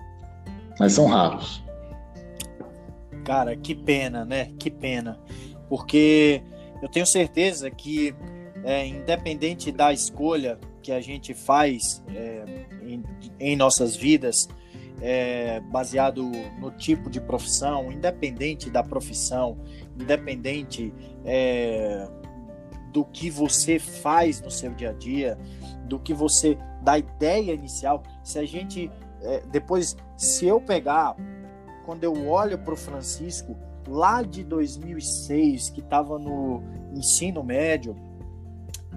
[0.79, 1.65] Mas são raros.
[3.25, 4.51] Cara, que pena, né?
[4.59, 5.19] Que pena
[5.69, 6.43] porque
[6.83, 8.15] eu tenho certeza que,
[8.63, 12.45] é, independente da escolha que a gente faz é,
[12.83, 13.03] em,
[13.41, 14.49] em, nossas vidas,
[15.01, 16.31] é, baseado
[16.61, 19.59] no tipo de profissão, independente da profissão,
[19.99, 20.93] independente
[21.25, 22.07] é,
[22.93, 25.39] do que você faz no seu dia a dia,
[25.87, 28.91] do que você da ideia inicial, se a gente
[29.23, 31.17] é, depois, se eu pegar,
[31.87, 33.57] quando eu olho para o Francisco,
[33.89, 37.97] lá de 2006, que estava no ensino médio,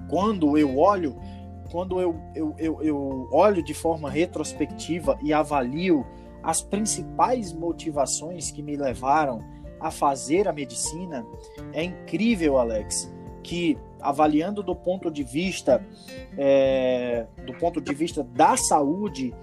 [0.10, 1.16] quando eu olho,
[1.72, 6.06] quando eu, eu, eu, eu olho de forma retrospectiva e avalio
[6.44, 9.44] as principais motivações que me levaram
[9.80, 11.26] a fazer a medicina,
[11.74, 15.84] é incrível, Alex, que avaliando do ponto de vista
[16.38, 19.34] é, do ponto de vista da saúde,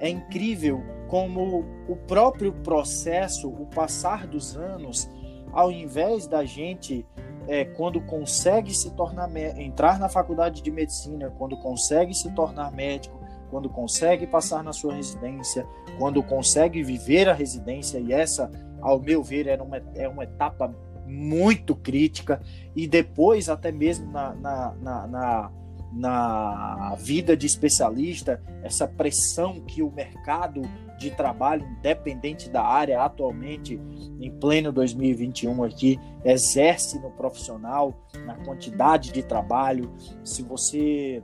[0.00, 5.08] é incrível como o próprio processo, o passar dos anos,
[5.52, 7.06] ao invés da gente,
[7.48, 13.18] é, quando consegue se tornar entrar na faculdade de medicina, quando consegue se tornar médico,
[13.50, 15.66] quando consegue passar na sua residência,
[15.98, 20.74] quando consegue viver a residência, e essa, ao meu ver, era uma, é uma etapa
[21.08, 22.40] muito crítica,
[22.76, 25.50] e depois, até mesmo na, na, na, na
[25.90, 30.62] na vida de especialista, essa pressão que o mercado
[30.98, 33.80] de trabalho, independente da área, atualmente,
[34.20, 39.92] em pleno 2021 aqui, exerce no profissional, na quantidade de trabalho.
[40.24, 41.22] Se você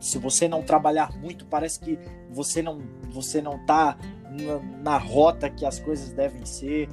[0.00, 1.98] se você não trabalhar muito, parece que
[2.30, 2.80] você não
[3.10, 3.96] você não está
[4.30, 6.88] na, na, rota que as coisas devem ser.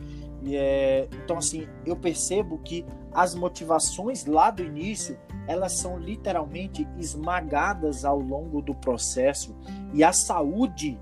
[0.52, 8.06] É, então assim, eu percebo que as motivações lá do início elas são literalmente esmagadas
[8.06, 9.56] ao longo do processo
[9.94, 11.00] e a saúde,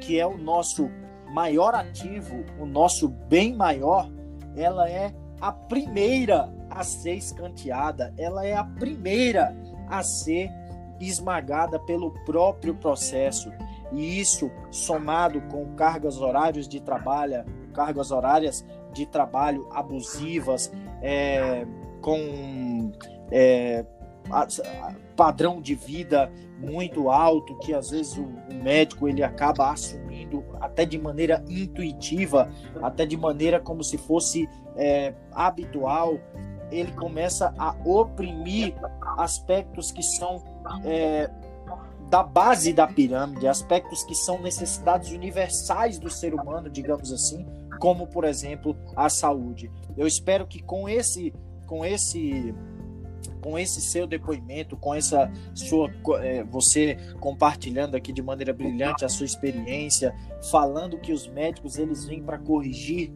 [0.00, 0.88] que é o nosso
[1.32, 4.10] maior ativo, o nosso bem maior,
[4.56, 9.56] ela é a primeira a ser escanteada, ela é a primeira
[9.88, 10.50] a ser
[11.00, 13.50] esmagada pelo próprio processo.
[13.92, 20.72] E isso, somado com cargas horárias de trabalho, cargas horárias de trabalho abusivas,
[21.02, 21.66] é,
[22.00, 22.92] com
[23.30, 23.84] é,
[25.16, 30.84] padrão de vida muito alto que às vezes o, o, médico ele acaba assumindo até
[30.84, 32.50] de maneira intuitiva,
[32.82, 36.18] até de maneira como se fosse é, habitual,
[36.70, 38.74] ele começa a oprimir
[39.18, 40.42] aspectos que são
[40.84, 41.30] é,
[42.08, 47.46] da base da pirâmide, aspectos que são necessidades universais do ser humano, digamos assim,
[47.80, 49.72] como por exemplo a saúde.
[49.96, 51.34] Eu espero que com esse
[51.66, 52.54] com esse
[53.40, 55.90] com esse seu depoimento, com essa sua
[56.22, 60.14] é, você compartilhando aqui de maneira brilhante a sua experiência,
[60.50, 63.10] falando que os médicos eles vêm para corrigir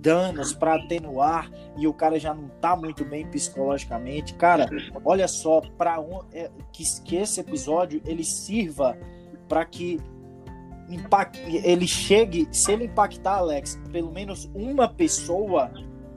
[0.00, 4.34] danos, para atenuar e o cara já não está muito bem psicologicamente.
[4.34, 4.68] Cara,
[5.04, 5.96] olha só para
[6.32, 8.98] é, que, que esse episódio ele sirva
[9.48, 10.00] para que
[11.44, 15.70] ele chegue, se ele impactar, Alex, pelo menos uma pessoa,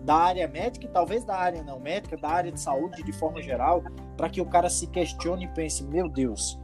[0.04, 3.42] da área médica e talvez da área não médica, da área de saúde de forma
[3.42, 3.84] geral,
[4.18, 6.60] para que o cara se questione e pense: meu Deus,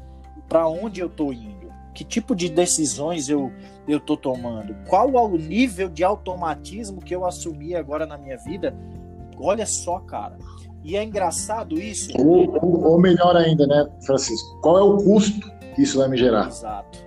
[0.48, 1.68] para onde eu estou indo?
[1.94, 3.52] Que tipo de decisões eu
[3.88, 4.76] eu estou tomando?
[4.88, 8.76] Qual é o nível de automatismo que eu assumi agora na minha vida?
[9.40, 10.38] Olha só, cara.
[10.84, 12.12] E é engraçado isso.
[12.18, 14.60] Ou, ou, ou melhor ainda, né, Francisco?
[14.62, 16.48] Qual é o custo que isso vai me gerar?
[16.48, 17.07] Exato.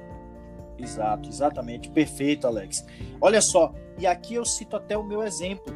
[0.83, 1.89] Exato, exatamente.
[1.91, 2.85] Perfeito, Alex.
[3.21, 5.75] Olha só, e aqui eu cito até o meu exemplo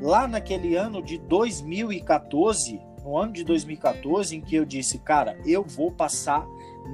[0.00, 5.64] lá naquele ano de 2014, no ano de 2014, em que eu disse, cara, eu
[5.64, 6.46] vou passar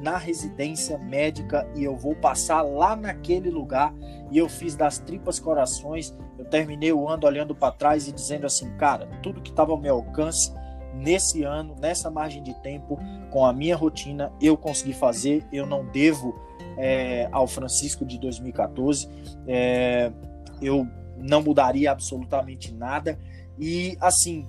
[0.02, 3.94] na residência médica e eu vou passar lá naquele lugar
[4.30, 6.16] e eu fiz das tripas corações.
[6.38, 9.78] Eu terminei o ano olhando para trás e dizendo assim, cara, tudo que estava ao
[9.78, 10.52] meu alcance
[10.94, 12.98] nesse ano, nessa margem de tempo,
[13.30, 15.44] com a minha rotina, eu consegui fazer.
[15.52, 16.34] Eu não devo
[16.76, 19.08] é, ao Francisco de 2014.
[19.46, 20.12] É,
[20.60, 20.86] eu
[21.18, 23.18] não mudaria absolutamente nada.
[23.58, 24.46] E assim,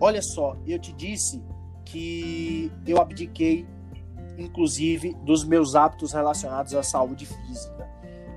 [0.00, 1.42] olha só, eu te disse
[1.84, 3.66] que eu abdiquei,
[4.38, 7.88] inclusive, dos meus hábitos relacionados à saúde física.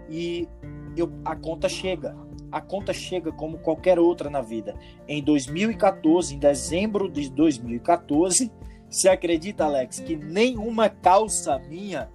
[0.09, 0.47] E
[0.95, 2.15] eu, a conta chega.
[2.51, 4.75] a conta chega como qualquer outra na vida.
[5.07, 8.51] Em 2014, em dezembro de 2014,
[8.89, 12.09] você acredita, Alex, que nenhuma calça minha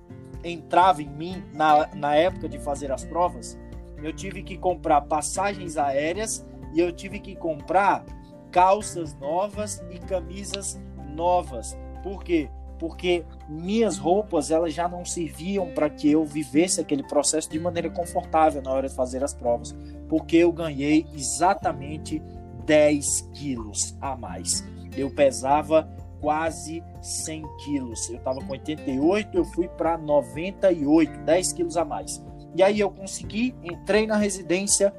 [0.44, 3.58] entrava em mim na, na época de fazer as provas?
[4.02, 8.04] Eu tive que comprar passagens aéreas e eu tive que comprar
[8.50, 10.80] calças novas e camisas
[11.14, 11.76] novas.
[12.02, 12.48] Por quê?
[12.78, 17.90] Porque minhas roupas elas já não serviam para que eu vivesse aquele processo de maneira
[17.90, 19.76] confortável na hora de fazer as provas,
[20.08, 22.22] porque eu ganhei exatamente
[22.64, 24.64] 10 quilos a mais.
[24.96, 25.88] Eu pesava
[26.20, 28.08] quase 100 quilos.
[28.10, 32.22] Eu estava com 88, eu fui para 98, 10 quilos a mais.
[32.54, 34.92] E aí eu consegui, entrei na residência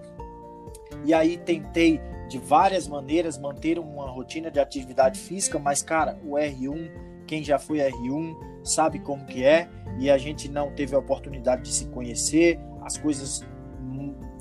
[1.03, 6.35] e aí tentei de várias maneiras manter uma rotina de atividade física, mas cara, o
[6.35, 6.91] R1,
[7.27, 9.67] quem já foi R1 sabe como que é,
[9.99, 13.45] e a gente não teve a oportunidade de se conhecer, as coisas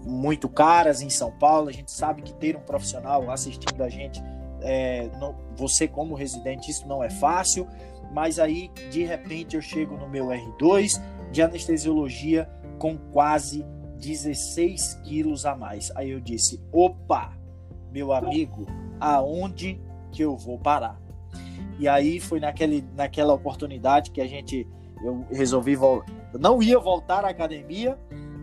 [0.04, 4.22] muito caras em São Paulo, a gente sabe que ter um profissional assistindo a gente,
[4.62, 7.66] é, não, você como residente, isso não é fácil,
[8.12, 13.64] mas aí de repente eu chego no meu R2 de anestesiologia com quase
[13.98, 15.92] 16 quilos a mais.
[15.94, 17.36] Aí eu disse: opa,
[17.92, 18.66] meu amigo,
[18.98, 21.00] aonde que eu vou parar?
[21.78, 24.66] E aí foi naquele, naquela oportunidade que a gente,
[25.02, 26.04] eu resolvi, eu
[26.38, 27.98] não ia voltar à academia,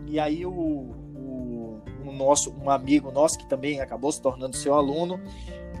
[0.06, 0.94] e aí o,
[2.18, 5.20] nosso, um amigo nosso, que também acabou se tornando seu aluno,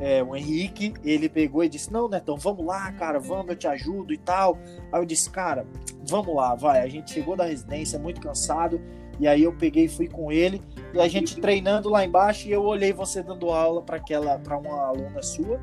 [0.00, 3.66] é, o Henrique, ele pegou e disse, não, Netão, vamos lá, cara, vamos, eu te
[3.66, 4.56] ajudo e tal.
[4.92, 5.66] Aí eu disse, cara,
[6.04, 6.80] vamos lá, vai.
[6.80, 8.80] A gente chegou da residência muito cansado,
[9.18, 10.62] e aí eu peguei e fui com ele
[10.94, 14.56] e a gente treinando lá embaixo e eu olhei você dando aula para aquela para
[14.56, 15.60] uma aluna sua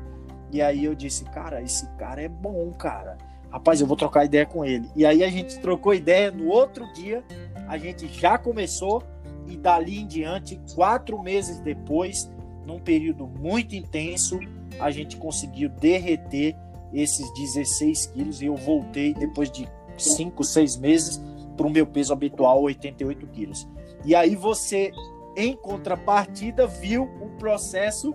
[0.52, 3.16] e aí eu disse, cara, esse cara é bom, cara.
[3.50, 4.88] Rapaz, eu vou trocar ideia com ele.
[4.94, 7.24] E aí a gente trocou ideia no outro dia,
[7.68, 9.02] a gente já começou
[9.48, 12.30] e dali em diante, quatro meses depois,
[12.64, 14.38] num período muito intenso,
[14.78, 16.56] a gente conseguiu derreter
[16.92, 21.20] esses 16 quilos e eu voltei depois de cinco, seis meses
[21.56, 23.68] para o meu peso habitual, 88 quilos.
[24.04, 24.90] E aí você,
[25.36, 28.14] em contrapartida, viu o processo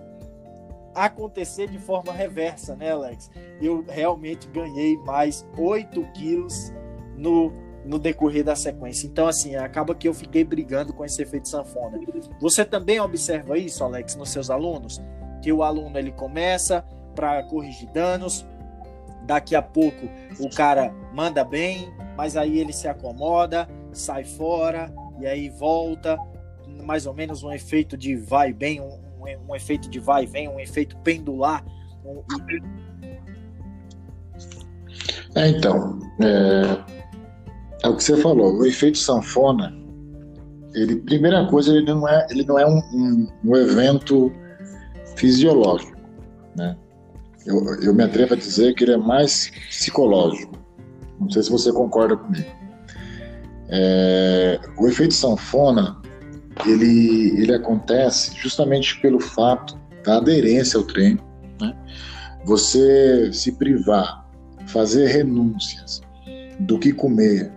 [0.94, 3.30] acontecer de forma reversa, né, Alex?
[3.60, 6.72] Eu realmente ganhei mais 8 quilos
[7.16, 7.52] no,
[7.84, 9.06] no decorrer da sequência.
[9.06, 11.98] Então, assim, acaba que eu fiquei brigando com esse efeito sanfona.
[12.40, 15.00] Você também observa isso, Alex, nos seus alunos?
[15.42, 18.46] Que o aluno ele começa para corrigir danos,
[19.24, 25.26] daqui a pouco o cara manda bem, mas aí ele se acomoda, sai fora e
[25.26, 26.18] aí volta,
[26.84, 30.26] mais ou menos um efeito de vai e um, um, um, efeito de vai e
[30.26, 31.64] vem, um efeito pendular.
[32.04, 32.22] Um...
[35.34, 37.01] É, então, é,
[37.82, 39.74] é, o que você falou, o efeito sanfona,
[40.74, 44.32] ele, primeira coisa, ele não é, ele não é um, um, um evento
[45.16, 45.96] fisiológico,
[46.56, 46.76] né?
[47.44, 50.56] Eu, eu me atrevo a dizer que ele é mais psicológico.
[51.20, 52.48] Não sei se você concorda comigo.
[53.68, 56.00] É, o efeito sanfona
[56.66, 61.20] ele, ele acontece justamente pelo fato da aderência ao treino.
[61.60, 61.74] Né?
[62.44, 64.28] Você se privar,
[64.66, 66.00] fazer renúncias
[66.60, 67.50] do que comer,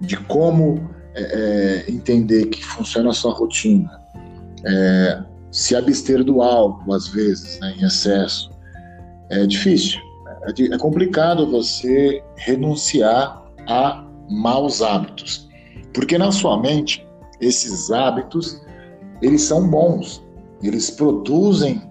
[0.00, 3.90] de como é, é é, que funciona a sua rotina,
[4.64, 8.50] é, se abster do álcool, às vezes, né, em excesso,
[9.30, 9.98] é difícil.
[10.46, 15.48] É, é complicado você renunciar a maus hábitos,
[15.94, 17.06] porque na sua mente
[17.40, 18.60] esses hábitos
[19.22, 20.22] eles são bons,
[20.62, 21.82] eles produzem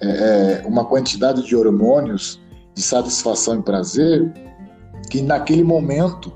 [0.00, 2.40] é, é, uma quantidade de hormônios
[2.74, 4.32] de satisfação e prazer
[5.10, 6.32] que naquele momento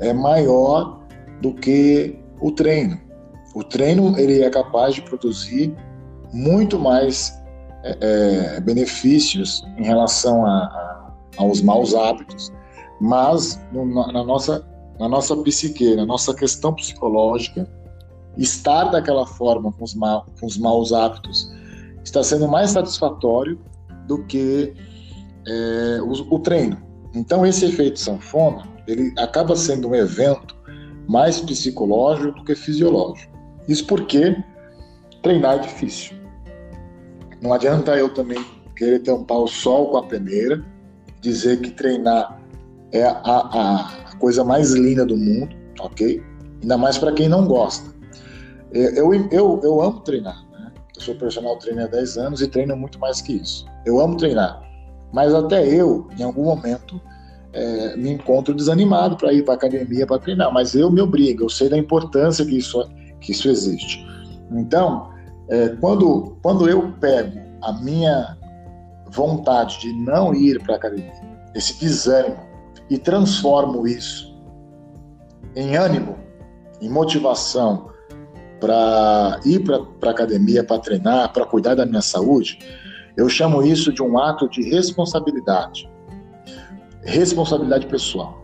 [0.00, 1.00] é maior
[1.40, 2.98] do que o treino.
[3.54, 5.74] O treino ele é capaz de produzir
[6.32, 7.32] muito mais
[7.82, 12.52] é, é, benefícios em relação a, a, aos maus hábitos,
[13.00, 14.64] mas no, na, nossa,
[14.98, 17.68] na nossa psique, na nossa questão psicológica,
[18.36, 21.50] estar daquela forma com os, ma, com os maus hábitos
[22.04, 23.58] está sendo mais satisfatório
[24.06, 24.72] do que
[25.46, 26.76] é, o, o treino.
[27.14, 30.56] Então esse efeito sanfona ele acaba sendo um evento
[31.08, 33.32] mais psicológico do que fisiológico.
[33.68, 34.36] Isso porque
[35.22, 36.16] treinar é difícil.
[37.40, 38.44] Não adianta eu também
[38.76, 40.64] querer tampar o sol com a peneira,
[41.20, 42.40] dizer que treinar
[42.92, 46.22] é a, a, coisa mais linda do mundo, ok?
[46.62, 47.90] Ainda mais para quem não gosta.
[48.72, 50.72] É, eu, eu, eu amo treinar, né?
[50.96, 53.66] Eu sou personal trainer há 10 anos e treino muito mais que isso.
[53.86, 54.62] Eu amo treinar,
[55.12, 57.00] mas até eu, em algum momento,
[57.52, 61.48] é, me encontro desanimado para ir para academia para treinar, mas eu me obrigo, eu
[61.48, 62.88] sei da importância que isso,
[63.20, 64.06] que isso existe.
[64.52, 65.10] Então,
[65.48, 68.36] é, quando, quando eu pego a minha
[69.10, 71.12] vontade de não ir para a academia,
[71.54, 72.38] esse desânimo,
[72.88, 74.30] e transformo isso
[75.56, 76.16] em ânimo,
[76.80, 77.90] em motivação
[78.60, 82.58] para ir para a academia, para treinar, para cuidar da minha saúde,
[83.16, 85.89] eu chamo isso de um ato de responsabilidade.
[87.02, 88.40] Responsabilidade pessoal.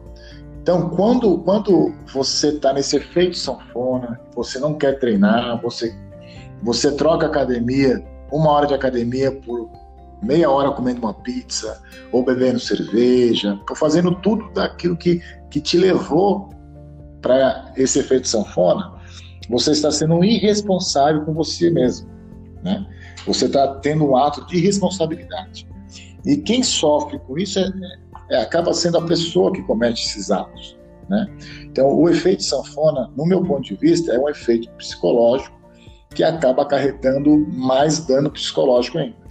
[0.62, 5.94] Então, quando, quando você está nesse efeito sanfona, você não quer treinar, você,
[6.62, 9.70] você troca academia, uma hora de academia por
[10.22, 11.80] meia hora comendo uma pizza,
[12.11, 16.50] ou bebendo cerveja, ou fazendo tudo daquilo que, que te levou
[17.20, 18.92] para esse efeito sanfona,
[19.48, 22.09] você está sendo irresponsável com você mesmo.
[22.62, 22.84] Né?
[23.26, 25.68] Você está tendo um ato de responsabilidade.
[26.24, 27.70] E quem sofre com isso é,
[28.30, 30.76] é, acaba sendo a pessoa que comete esses atos.
[31.08, 31.26] Né?
[31.62, 35.56] Então, o efeito sanfona, no meu ponto de vista, é um efeito psicológico
[36.14, 39.26] que acaba acarretando mais dano psicológico ainda.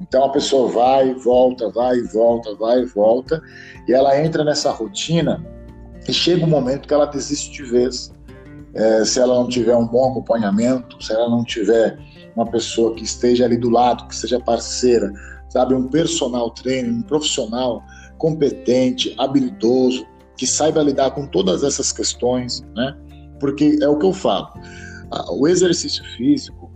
[0.00, 3.42] Então, a pessoa vai, volta, vai, volta, vai, volta,
[3.86, 5.44] e ela entra nessa rotina
[6.08, 8.12] e chega um momento que ela desiste de vez.
[8.72, 11.98] É, se ela não tiver um bom acompanhamento, se ela não tiver
[12.36, 15.12] uma pessoa que esteja ali do lado, que seja parceira,
[15.48, 17.82] sabe, um personal trainer, um profissional
[18.20, 20.06] competente, habilidoso,
[20.36, 22.96] que saiba lidar com todas essas questões, né?
[23.40, 24.48] Porque é o que eu falo.
[25.32, 26.70] O exercício físico,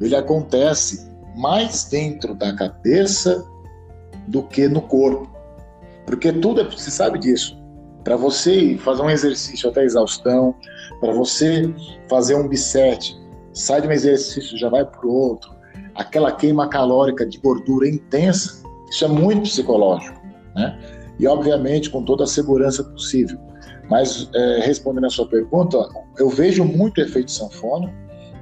[0.00, 3.44] ele acontece mais dentro da cabeça
[4.28, 5.28] do que no corpo.
[6.06, 7.58] Porque tudo é, você sabe disso.
[8.04, 10.54] Para você fazer um exercício até exaustão,
[11.00, 11.74] para você
[12.08, 13.18] fazer um bisete,
[13.52, 15.50] sai de um exercício já vai para o outro,
[15.94, 20.19] aquela queima calórica de gordura intensa, isso é muito psicológico,
[20.54, 20.78] né?
[21.18, 23.38] E obviamente com toda a segurança possível.
[23.90, 25.76] Mas é, respondendo a sua pergunta,
[26.18, 27.92] eu vejo muito efeito sanfona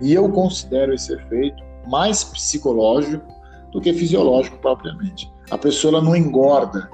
[0.00, 3.26] e eu considero esse efeito mais psicológico
[3.72, 5.30] do que fisiológico propriamente.
[5.50, 6.88] A pessoa não engorda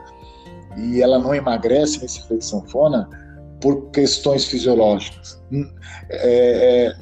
[0.76, 3.08] e ela não emagrece nesse efeito sanfona
[3.60, 5.42] por questões fisiológicas.
[5.52, 5.68] Hum,
[6.10, 6.96] é, é,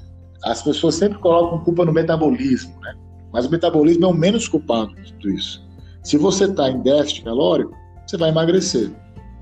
[0.45, 2.95] as pessoas sempre colocam culpa no metabolismo, né?
[3.33, 5.67] mas o metabolismo é o menos culpado de tudo isso.
[6.03, 7.75] Se você está em déficit calórico,
[8.13, 8.91] você vai emagrecer.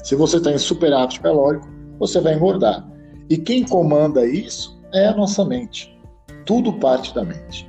[0.05, 1.68] Se você está em superávit calórico,
[1.99, 2.89] você vai engordar.
[3.29, 5.99] E quem comanda isso é a nossa mente.
[6.47, 7.68] Tudo parte da mente.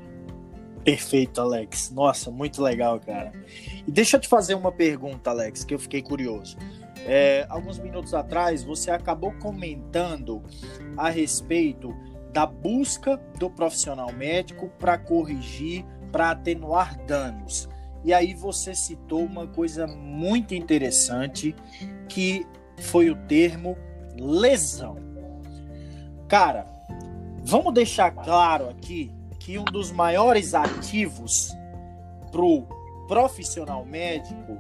[0.84, 1.92] Perfeito, Alex.
[1.92, 3.32] Nossa, muito legal, cara.
[3.88, 6.56] E deixa eu te fazer uma pergunta, Alex, que eu fiquei curioso.
[7.08, 10.44] É, alguns minutos atrás, você acabou comentando
[10.96, 11.96] a respeito
[12.32, 17.68] da busca do profissional médico para corrigir, para atenuar danos.
[18.04, 21.56] E aí você citou uma coisa muito interessante
[22.10, 22.46] que
[22.80, 23.78] foi o termo
[24.20, 24.98] lesão.
[26.28, 26.66] Cara,
[27.44, 31.52] vamos deixar claro aqui que um dos maiores ativos
[32.32, 32.66] para o
[33.08, 34.58] profissional médico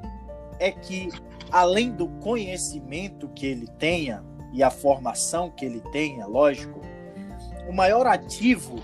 [0.59, 1.09] é que,
[1.51, 4.23] além do conhecimento que ele tenha
[4.53, 6.81] e a formação que ele tenha, lógico,
[7.67, 8.81] o maior ativo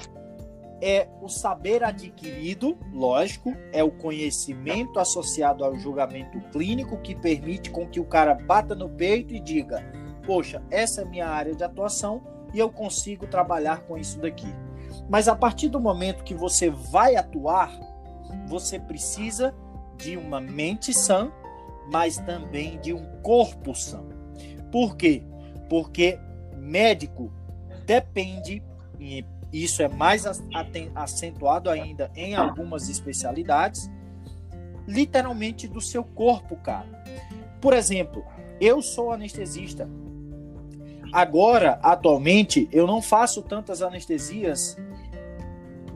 [0.81, 7.87] é o saber adquirido, lógico, é o conhecimento associado ao julgamento clínico que permite com
[7.87, 9.83] que o cara bata no peito e diga:
[10.25, 12.21] "Poxa, essa é minha área de atuação
[12.53, 14.53] e eu consigo trabalhar com isso daqui".
[15.09, 17.71] Mas a partir do momento que você vai atuar,
[18.47, 19.53] você precisa
[19.97, 21.31] de uma mente sã,
[21.91, 24.03] mas também de um corpo sã.
[24.71, 25.23] Por quê?
[25.69, 26.19] Porque
[26.55, 27.31] médico
[27.85, 28.61] depende,
[28.99, 30.25] e isso é mais
[30.95, 33.89] acentuado ainda em algumas especialidades,
[34.87, 36.87] literalmente do seu corpo, cara.
[37.61, 38.23] Por exemplo,
[38.59, 39.89] eu sou anestesista.
[41.11, 44.77] Agora, atualmente, eu não faço tantas anestesias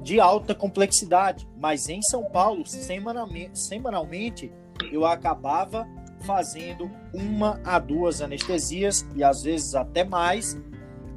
[0.01, 4.51] de alta complexidade, mas em São Paulo, semanalmente,
[4.91, 5.87] eu acabava
[6.21, 10.57] fazendo uma a duas anestesias e às vezes até mais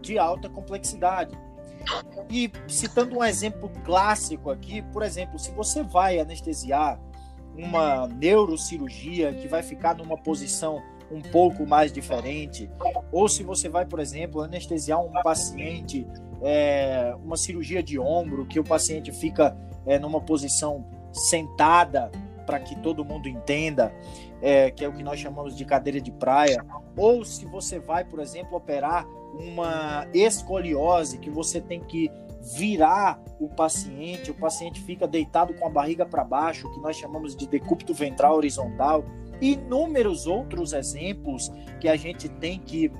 [0.01, 1.37] de alta complexidade.
[2.30, 6.99] E citando um exemplo clássico aqui, por exemplo, se você vai anestesiar
[7.57, 12.68] uma neurocirurgia que vai ficar numa posição um pouco mais diferente,
[13.12, 16.07] ou se você vai, por exemplo, anestesiar um paciente
[16.43, 19.57] é, uma cirurgia de ombro, que o paciente fica
[19.87, 22.11] é, numa posição sentada,
[22.45, 23.93] para que todo mundo entenda,
[24.45, 26.62] é, que é o que nós chamamos de cadeira de praia,
[26.99, 29.07] ou se você vai, por exemplo, operar
[29.40, 32.11] uma escoliose, que você tem que
[32.55, 37.34] virar o paciente, o paciente fica deitado com a barriga para baixo, que nós chamamos
[37.34, 39.03] de decúbito ventral horizontal,
[39.40, 42.92] inúmeros outros exemplos que a gente tem que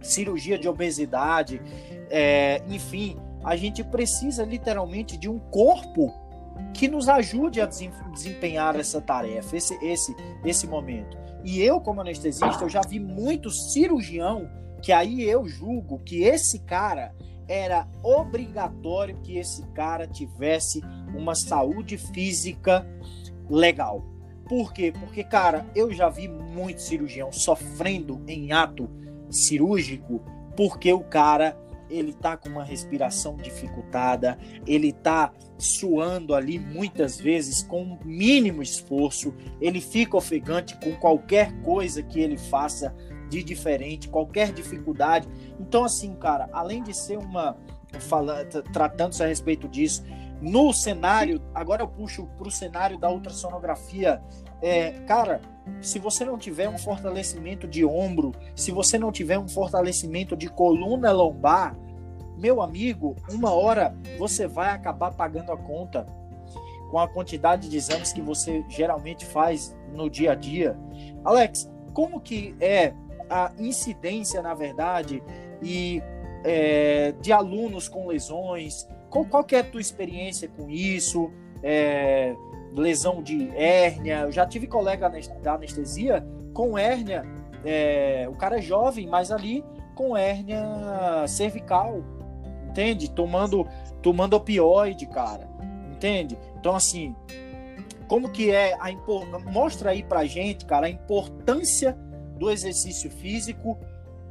[0.00, 1.60] cirurgia de obesidade,
[2.08, 6.10] é, enfim, a gente precisa literalmente de um corpo
[6.74, 11.18] que nos ajude a desempenhar essa tarefa, esse, esse, esse momento.
[11.44, 14.48] E eu, como anestesista, eu já vi muito cirurgião
[14.82, 17.14] que aí eu julgo que esse cara
[17.46, 20.80] era obrigatório que esse cara tivesse
[21.14, 22.86] uma saúde física
[23.48, 24.04] legal.
[24.48, 24.92] Por quê?
[24.92, 28.88] Porque, cara, eu já vi muito cirurgião sofrendo em ato
[29.30, 30.22] cirúrgico
[30.56, 31.56] porque o cara
[31.90, 39.34] ele tá com uma respiração dificultada, ele tá suando ali muitas vezes com mínimo esforço,
[39.60, 42.94] ele fica ofegante com qualquer coisa que ele faça
[43.28, 45.28] de diferente, qualquer dificuldade.
[45.58, 47.56] Então, assim, cara, além de ser uma.
[48.72, 50.04] tratando-se a respeito disso,
[50.40, 54.22] no cenário, agora eu puxo para o cenário da ultrassonografia.
[54.62, 55.40] É, cara,
[55.80, 60.48] se você não tiver um fortalecimento de ombro, se você não tiver um fortalecimento de
[60.48, 61.76] coluna lombar,
[62.36, 66.06] meu amigo, uma hora você vai acabar pagando a conta
[66.90, 70.76] com a quantidade de exames que você geralmente faz no dia a dia.
[71.24, 72.92] Alex, como que é
[73.28, 75.22] a incidência, na verdade,
[75.62, 76.02] e
[76.42, 78.88] é, de alunos com lesões?
[79.08, 81.30] Qual, qual é a tua experiência com isso?
[81.62, 82.34] É,
[82.74, 84.20] lesão de hérnia.
[84.20, 85.10] Eu já tive colega
[85.42, 87.24] da anestesia com hérnia.
[87.64, 89.64] É, o cara é jovem, mas ali
[89.94, 90.64] com hérnia
[91.28, 92.02] cervical,
[92.68, 93.10] entende?
[93.10, 93.66] Tomando,
[94.00, 95.46] tomando opioide, cara,
[95.92, 96.38] entende?
[96.58, 97.14] Então, assim,
[98.08, 98.90] como que é a
[99.50, 101.98] mostra aí pra gente, cara, a importância
[102.38, 103.78] do exercício físico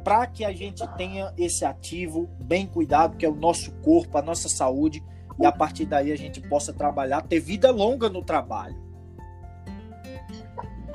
[0.04, 4.22] para que a gente tenha esse ativo bem cuidado, que é o nosso corpo, a
[4.22, 5.04] nossa saúde,
[5.40, 8.76] e a partir daí a gente possa trabalhar, ter vida longa no trabalho.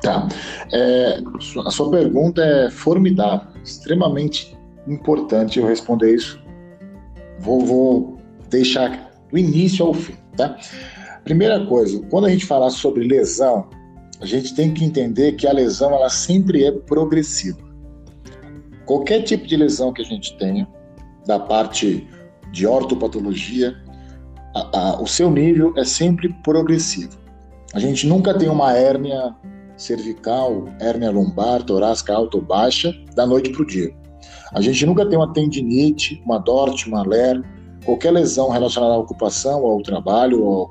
[0.03, 0.29] Tá.
[0.73, 1.19] É,
[1.65, 6.45] a sua pergunta é formidável, extremamente importante eu responder isso
[7.39, 8.19] Vou, vou
[8.49, 10.57] deixar do início ao fim, tá?
[11.25, 13.69] Primeira coisa, quando a gente falar sobre lesão,
[14.21, 17.59] a gente tem que entender que a lesão ela sempre é progressiva.
[18.87, 20.69] Qualquer tipo de lesão que a gente tenha,
[21.27, 22.07] da parte
[22.53, 23.77] de ortopatologia,
[24.55, 27.19] a, a, o seu nível é sempre progressivo.
[27.75, 29.35] A gente nunca tem uma hérnia
[29.77, 33.93] cervical, hérnia lombar, torácica alta ou baixa da noite para o dia.
[34.53, 37.43] A gente nunca tem uma tendinite, uma DORT, uma LER,
[37.85, 40.71] qualquer lesão relacionada à ocupação, ao trabalho, ou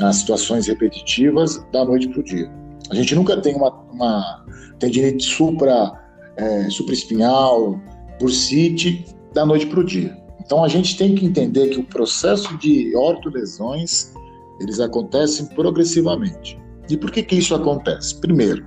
[0.00, 2.50] a, a situações repetitivas da noite para o dia.
[2.90, 4.46] A gente nunca tem uma, uma
[4.78, 5.92] tendinite supra,
[6.36, 7.78] é, supraespinhal,
[8.18, 10.16] bursite, da noite para o dia.
[10.48, 14.14] Então a gente tem que entender que o processo de ortolesões
[14.58, 16.58] eles acontecem progressivamente.
[16.88, 18.18] E por que que isso acontece?
[18.18, 18.64] Primeiro,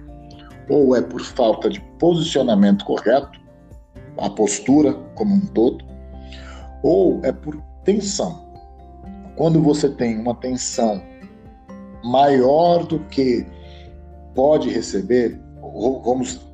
[0.70, 3.42] ou é por falta de posicionamento correto,
[4.20, 5.84] a postura como um todo,
[6.84, 8.46] ou é por tensão.
[9.36, 11.02] Quando você tem uma tensão
[12.04, 13.44] maior do que
[14.36, 15.42] pode receber,
[16.06, 16.48] vamos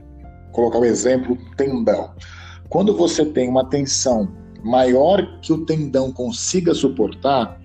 [0.53, 2.11] colocar o exemplo tendão.
[2.69, 7.59] Quando você tem uma tensão maior que o tendão consiga suportar,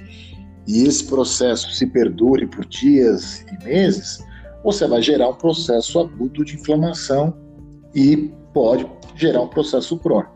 [0.66, 4.24] e esse processo se perdure por dias e meses,
[4.62, 7.34] você vai gerar um processo agudo de inflamação
[7.94, 8.86] e pode
[9.16, 10.32] gerar um processo crônico,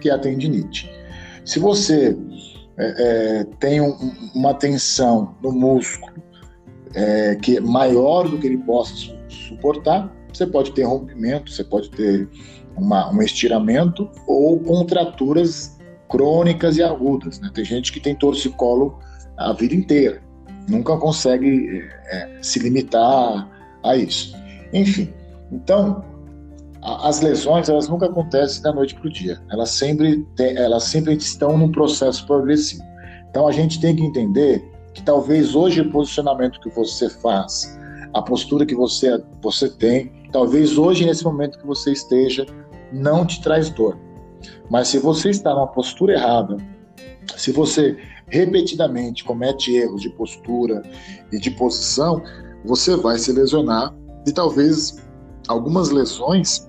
[0.00, 0.90] que é a tendinite.
[1.44, 2.16] Se você
[2.76, 3.96] é, é, tem um,
[4.34, 6.12] uma tensão no músculo
[6.94, 11.64] é, que é maior do que ele possa su suportar, você pode ter rompimento, você
[11.64, 12.28] pode ter
[12.76, 15.77] uma, um estiramento ou contraturas
[16.08, 17.40] crônicas e agudas.
[17.40, 17.50] Né?
[17.52, 18.98] Tem gente que tem torcicolo
[19.36, 20.20] a vida inteira,
[20.68, 23.48] nunca consegue é, se limitar
[23.84, 24.36] a isso.
[24.72, 25.12] Enfim,
[25.52, 26.04] então
[26.82, 29.40] as lesões elas nunca acontecem da noite para o dia.
[29.50, 32.82] Elas sempre, tem, elas sempre estão num processo progressivo.
[33.30, 37.78] Então a gente tem que entender que talvez hoje o posicionamento que você faz,
[38.14, 42.46] a postura que você, você tem, talvez hoje nesse momento que você esteja,
[42.92, 43.98] não te traz dor.
[44.70, 46.56] Mas se você está numa postura errada,
[47.36, 47.96] se você
[48.28, 50.82] repetidamente comete erros de postura
[51.32, 52.22] e de posição,
[52.64, 53.94] você vai se lesionar
[54.26, 55.02] e talvez
[55.48, 56.68] algumas lesões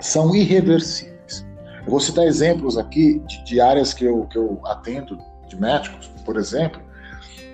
[0.00, 1.46] são irreversíveis.
[1.84, 6.10] Eu vou citar exemplos aqui de, de áreas que eu, que eu atendo, de médicos,
[6.24, 6.80] por exemplo,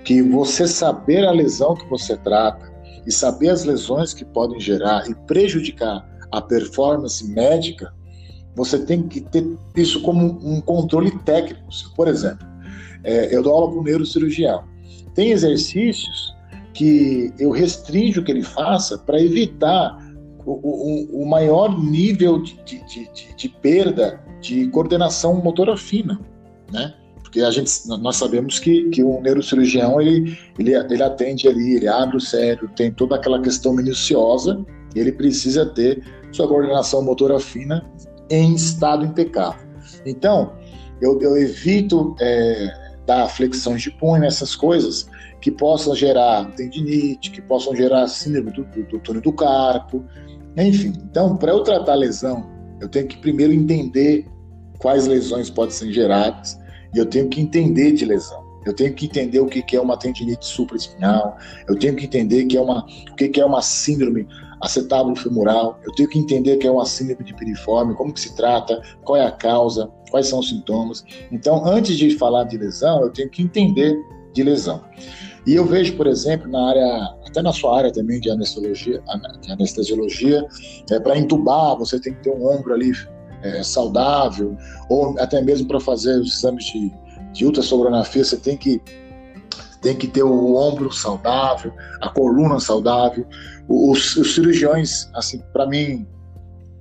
[0.04, 2.72] que você saber a lesão que você trata
[3.06, 7.92] e saber as lesões que podem gerar e prejudicar a performance médica,
[8.58, 9.46] você tem que ter
[9.76, 11.62] isso como um controle técnico.
[11.94, 12.44] Por exemplo,
[13.04, 14.64] é, eu dou aula para o neurocirurgião.
[15.14, 16.34] Tem exercícios
[16.74, 19.96] que eu restringo que ele faça para evitar
[20.44, 26.20] o, o, o maior nível de, de, de, de, perda de coordenação motora fina,
[26.72, 26.94] né?
[27.22, 31.86] Porque a gente, nós sabemos que, que o neurocirurgião ele, ele, ele atende ali, ele
[31.86, 36.02] abre o cérebro, tem toda aquela questão minuciosa, ele precisa ter
[36.32, 37.84] sua coordenação motora fina
[38.30, 39.66] em estado impecável.
[40.04, 40.52] Então,
[41.00, 45.08] eu, eu evito é, dar flexões de punho, essas coisas
[45.40, 50.04] que possam gerar tendinite, que possam gerar síndrome do, do, do túnel do carpo,
[50.56, 50.92] enfim.
[51.04, 52.44] Então, para eu tratar a lesão,
[52.80, 54.26] eu tenho que primeiro entender
[54.78, 56.58] quais lesões podem ser geradas,
[56.94, 58.37] e eu tenho que entender de lesão.
[58.66, 61.36] Eu tenho que entender o que é uma tendinite supraespinhal,
[61.68, 64.26] eu tenho que entender que é uma, o que é uma síndrome
[64.60, 68.34] acetábulo femoral, eu tenho que entender que é uma síndrome de piriforme, como que se
[68.34, 71.04] trata, qual é a causa, quais são os sintomas.
[71.30, 73.96] Então, antes de falar de lesão, eu tenho que entender
[74.32, 74.82] de lesão.
[75.46, 79.02] E eu vejo, por exemplo, na área, até na sua área também de anestesiologia,
[79.40, 80.46] de anestesiologia
[80.90, 82.92] é, para entubar, você tem que ter um ombro ali
[83.42, 84.56] é, saudável,
[84.90, 86.92] ou até mesmo para fazer os exames de,
[87.32, 88.80] de ultrassonografia, você tem que,
[89.80, 93.26] tem que ter o ombro saudável, a coluna saudável.
[93.68, 96.06] Os, os cirurgiões, assim, para mim,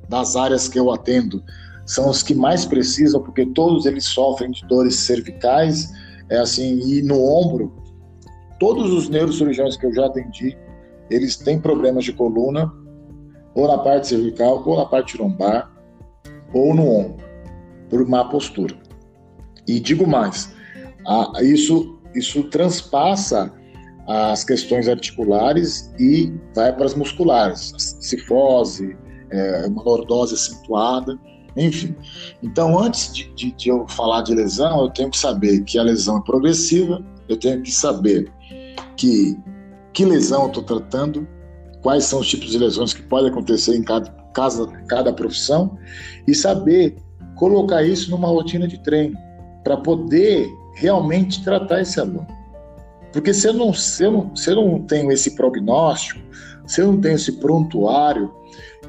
[0.08, 1.44] das áreas que eu atendo,
[1.86, 5.90] são os que mais precisam, porque todos eles sofrem de dores cervicais,
[6.30, 7.74] é assim, e no ombro,
[8.60, 10.58] todos os neurocirurgiões que eu já atendi,
[11.10, 12.72] eles têm problemas de coluna,
[13.56, 15.72] ou na parte cervical, ou na parte lombar,
[16.54, 17.26] ou no ombro,
[17.90, 18.76] por má postura.
[19.68, 20.54] E digo mais,
[21.06, 23.54] a, isso, isso transpassa
[24.08, 28.96] as questões articulares e vai para as musculares, cifose,
[29.30, 31.20] é, uma lordose acentuada,
[31.58, 31.94] enfim.
[32.42, 35.84] Então, antes de, de, de, eu falar de lesão, eu tenho que saber que a
[35.84, 38.32] lesão é progressiva, eu tenho que saber
[38.96, 39.38] que,
[39.92, 41.28] que lesão eu estou tratando,
[41.82, 45.78] quais são os tipos de lesões que podem acontecer em cada, cada, cada profissão
[46.26, 46.96] e saber
[47.36, 49.27] colocar isso numa rotina de treino
[49.68, 52.26] para poder realmente tratar esse aluno.
[53.12, 56.22] Porque se eu, não, se, eu não, se eu não tenho esse prognóstico,
[56.66, 58.34] se eu não tenho esse prontuário,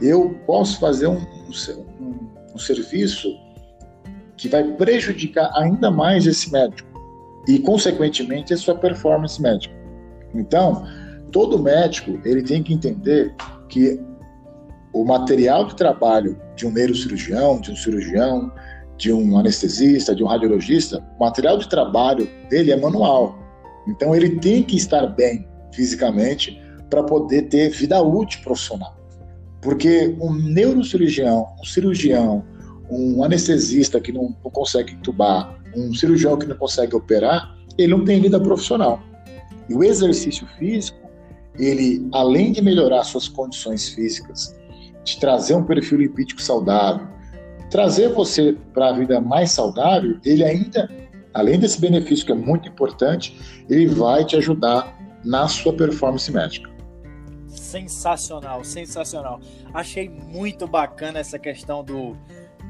[0.01, 3.29] eu posso fazer um, um, um serviço
[4.37, 6.89] que vai prejudicar ainda mais esse médico
[7.49, 9.75] e, consequentemente, a sua performance médica.
[10.33, 10.87] Então,
[11.33, 13.35] todo médico ele tem que entender
[13.69, 14.01] que
[14.93, 18.53] o material de trabalho de um neurocirurgião, de um cirurgião,
[18.99, 23.39] de um anestesista, de um radiologista, o material de trabalho dele é manual.
[23.87, 28.97] Então ele tem que estar bem fisicamente para poder ter vida útil profissional.
[29.63, 32.45] Porque um neurocirurgião, um cirurgião,
[32.91, 38.05] um anestesista que não, não consegue entubar, um cirurgião que não consegue operar, ele não
[38.05, 39.01] tem vida profissional.
[39.69, 40.99] E o exercício físico,
[41.59, 44.57] ele, além de melhorar suas condições físicas,
[45.05, 47.07] de trazer um perfil lipídico saudável,
[47.71, 50.89] trazer você para a vida mais saudável, ele ainda,
[51.35, 53.39] além desse benefício que é muito importante,
[53.69, 56.71] ele vai te ajudar na sua performance médica.
[57.47, 59.41] Sensacional, sensacional.
[59.75, 62.17] Achei muito bacana essa questão do,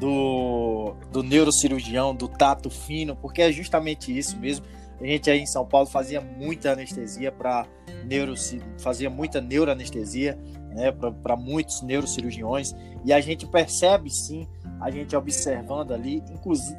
[0.00, 4.64] do, do neurocirurgião, do tato fino, porque é justamente isso mesmo.
[5.00, 7.66] A gente aí em São Paulo fazia muita anestesia para
[8.04, 8.34] neuro,
[8.78, 10.36] fazia muita neuroanestesia,
[10.70, 12.74] né, para muitos neurocirurgiões,
[13.04, 14.48] e a gente percebe sim,
[14.80, 16.22] a gente observando ali,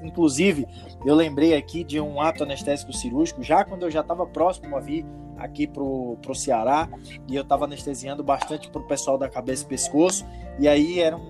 [0.03, 0.65] inclusive,
[1.05, 4.79] eu lembrei aqui de um ato anestésico cirúrgico, já quando eu já estava próximo a
[4.79, 5.05] vir
[5.37, 6.89] aqui pro, pro Ceará,
[7.27, 10.25] e eu estava anestesiando bastante pro pessoal da cabeça e pescoço,
[10.57, 11.21] e aí era um,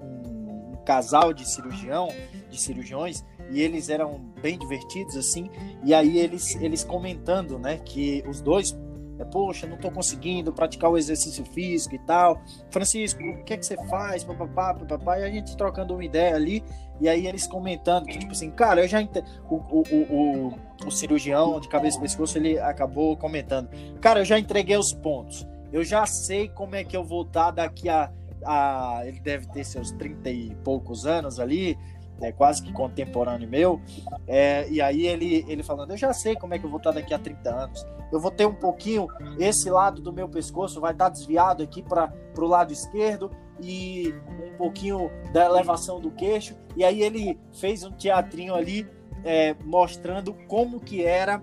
[0.00, 2.08] um, um casal de cirurgião,
[2.48, 5.50] de cirurgiões, e eles eram bem divertidos assim,
[5.84, 8.76] e aí eles eles comentando, né, que os dois
[9.20, 12.40] é, poxa, não estou conseguindo praticar o exercício físico e tal.
[12.70, 14.24] Francisco, o que é que você faz?
[14.24, 16.64] Papapá, papapá, e a gente trocando uma ideia ali,
[17.00, 19.16] e aí eles comentando que, tipo assim, cara, eu já ent...
[19.48, 20.54] o, o, o,
[20.86, 23.68] o, cirurgião de cabeça e pescoço, ele acabou comentando,
[24.00, 27.50] cara, eu já entreguei os pontos, eu já sei como é que eu vou estar
[27.50, 28.10] daqui a,
[28.44, 31.76] a ele deve ter seus 30 e poucos anos ali,
[32.20, 33.80] é, quase que contemporâneo meu,
[34.26, 36.92] é, e aí ele, ele falando, eu já sei como é que eu vou estar
[36.92, 39.06] daqui a 30 anos, eu vou ter um pouquinho,
[39.38, 43.30] esse lado do meu pescoço vai estar desviado aqui para o lado esquerdo,
[43.62, 44.14] e
[44.52, 48.88] um pouquinho da elevação do queixo, e aí ele fez um teatrinho ali,
[49.24, 51.42] é, mostrando como que era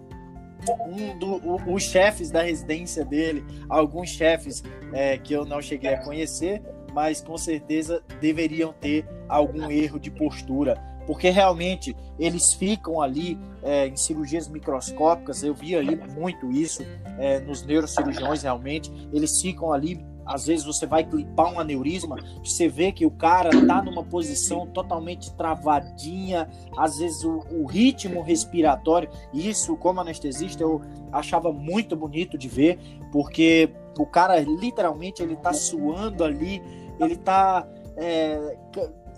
[0.88, 6.04] um dos os chefes da residência dele, alguns chefes é, que eu não cheguei a
[6.04, 6.62] conhecer,
[6.98, 13.88] mas com certeza deveriam ter algum erro de postura, porque realmente eles ficam ali é,
[13.88, 16.82] em cirurgias microscópicas, eu vi ali muito isso
[17.20, 22.68] é, nos neurocirurgiões, realmente, eles ficam ali às vezes você vai clipar um aneurisma, você
[22.68, 29.10] vê que o cara tá numa posição totalmente travadinha, às vezes o, o ritmo respiratório,
[29.34, 30.82] isso como anestesista eu
[31.14, 32.78] achava muito bonito de ver,
[33.10, 36.62] porque o cara literalmente ele tá suando ali,
[37.00, 38.58] ele tá é,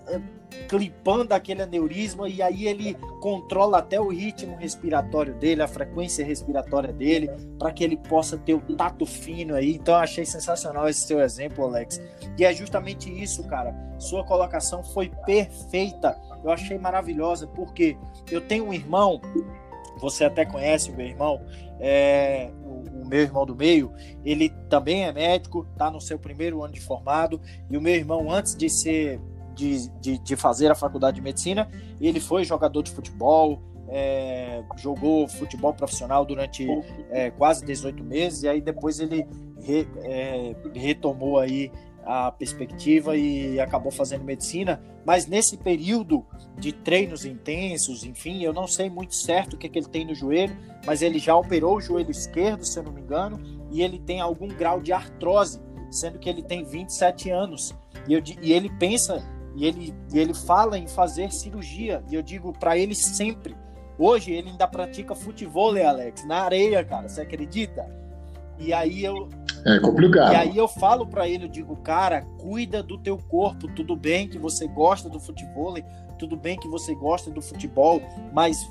[0.08, 0.22] é
[0.68, 6.92] clipando aquele aneurisma e aí ele controla até o ritmo respiratório dele, a frequência respiratória
[6.92, 9.76] dele, para que ele possa ter o tato fino aí.
[9.76, 12.02] Então eu achei sensacional esse seu exemplo, Alex.
[12.38, 13.76] E é justamente isso, cara.
[13.98, 16.20] Sua colocação foi perfeita.
[16.44, 17.98] Eu achei maravilhosa porque
[18.32, 19.22] eu tenho um irmão,
[20.00, 21.42] você até conhece o meu irmão,
[21.80, 22.50] é,
[22.80, 23.92] o, meu irmão do meio,
[24.24, 28.32] ele também é médico, está no seu primeiro ano de formado, e o meu irmão,
[28.32, 29.20] antes de ser
[29.60, 31.70] de, de, de fazer a faculdade de medicina.
[32.00, 36.66] Ele foi jogador de futebol, é, jogou futebol profissional durante
[37.10, 39.28] é, quase 18 meses, e aí depois ele
[39.62, 41.72] re, é, retomou aí
[42.12, 46.26] a perspectiva e acabou fazendo medicina, mas nesse período
[46.58, 50.16] de treinos intensos, enfim, eu não sei muito certo o que, que ele tem no
[50.16, 50.58] joelho,
[50.88, 53.40] mas ele já operou o joelho esquerdo, se eu não me engano,
[53.70, 57.76] e ele tem algum grau de artrose, sendo que ele tem 27 anos.
[58.08, 59.24] E, eu, e ele pensa
[59.56, 62.04] e ele, e ele fala em fazer cirurgia.
[62.10, 63.56] E eu digo para ele sempre.
[64.00, 67.08] Hoje ele ainda pratica futebol, Alex, na areia, cara.
[67.08, 67.99] Você acredita?
[68.60, 69.30] E aí eu.
[69.66, 70.34] É complicado.
[70.34, 73.68] E aí eu falo para ele, eu digo, cara, cuida do teu corpo.
[73.68, 75.76] Tudo bem que você gosta do futebol,
[76.18, 78.02] tudo bem que você gosta do futebol,
[78.34, 78.70] mas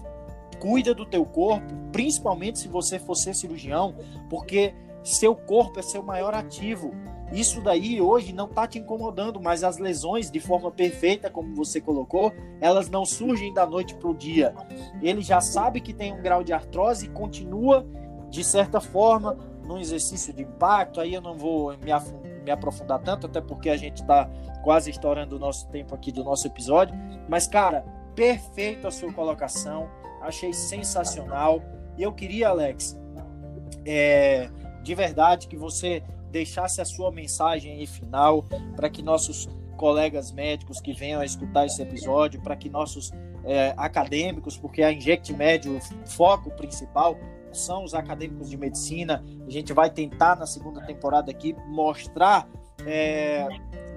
[0.58, 3.94] cuida do teu corpo, principalmente se você for ser cirurgião,
[4.28, 6.92] porque seu corpo é seu maior ativo.
[7.32, 11.80] Isso daí hoje não está te incomodando, mas as lesões, de forma perfeita, como você
[11.80, 14.54] colocou, elas não surgem da noite para o dia.
[15.02, 17.86] Ele já sabe que tem um grau de artrose e continua,
[18.30, 19.36] de certa forma,
[19.68, 21.00] num exercício de impacto.
[21.00, 21.92] Aí eu não vou me,
[22.42, 24.28] me aprofundar tanto, até porque a gente está
[24.64, 26.98] quase estourando o nosso tempo aqui do nosso episódio.
[27.28, 27.84] Mas, cara,
[28.16, 29.88] perfeito a sua colocação,
[30.22, 31.62] achei sensacional.
[31.96, 32.98] E eu queria, Alex,
[33.84, 34.48] é,
[34.82, 38.42] de verdade, que você deixasse a sua mensagem aí final
[38.74, 43.12] para que nossos colegas médicos que venham a escutar esse episódio, para que nossos
[43.44, 47.16] é, acadêmicos, porque a Inject Med, o foco principal
[47.58, 49.24] são os acadêmicos de medicina.
[49.46, 52.48] A gente vai tentar na segunda temporada aqui mostrar
[52.86, 53.46] é,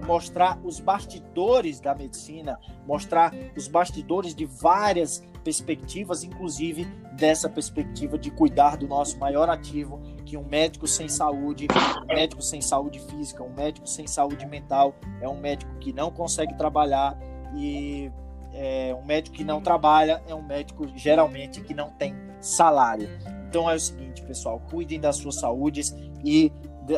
[0.05, 8.32] mostrar os bastidores da medicina, mostrar os bastidores de várias perspectivas, inclusive dessa perspectiva de
[8.32, 11.68] cuidar do nosso maior ativo, que um médico sem saúde,
[12.03, 16.12] um médico sem saúde física, um médico sem saúde mental, é um médico que não
[16.12, 17.18] consegue trabalhar
[17.55, 18.12] e
[18.53, 23.09] é, um médico que não trabalha é um médico geralmente que não tem salário.
[23.52, 25.93] Então é o seguinte, pessoal, cuidem das suas saúdes
[26.24, 26.49] e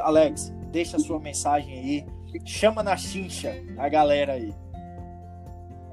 [0.02, 2.06] Alex, deixa a sua mensagem aí,
[2.46, 4.54] chama na chincha a galera aí.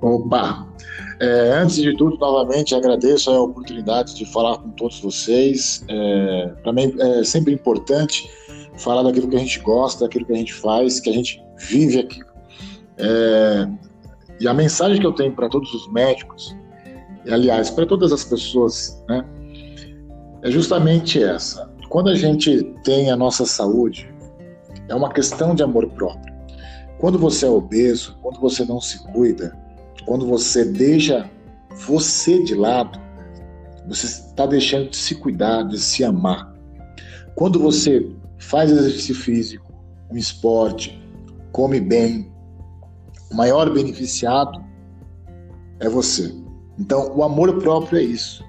[0.02, 0.68] Opa!
[1.18, 5.82] É, antes de tudo, novamente agradeço a oportunidade de falar com todos vocês.
[5.88, 8.28] É, Para mim é sempre importante
[8.76, 12.00] falar daquilo que a gente gosta, daquilo que a gente faz, que a gente vive
[12.00, 12.20] aqui.
[12.98, 13.66] É,
[14.38, 16.54] e a mensagem que eu tenho para todos os médicos,
[17.24, 19.24] e aliás, para todas as pessoas, né,
[20.42, 21.70] é justamente essa.
[21.88, 24.12] Quando a gente tem a nossa saúde,
[24.88, 26.34] é uma questão de amor próprio.
[26.98, 29.56] Quando você é obeso, quando você não se cuida,
[30.04, 31.28] quando você deixa
[31.86, 32.98] você de lado,
[33.88, 36.54] você está deixando de se cuidar, de se amar.
[37.34, 39.72] Quando você faz exercício físico,
[40.10, 41.02] um esporte,
[41.52, 42.30] come bem,
[43.30, 44.62] o maior beneficiado
[45.78, 46.34] é você.
[46.78, 48.44] Então, o amor próprio é isso.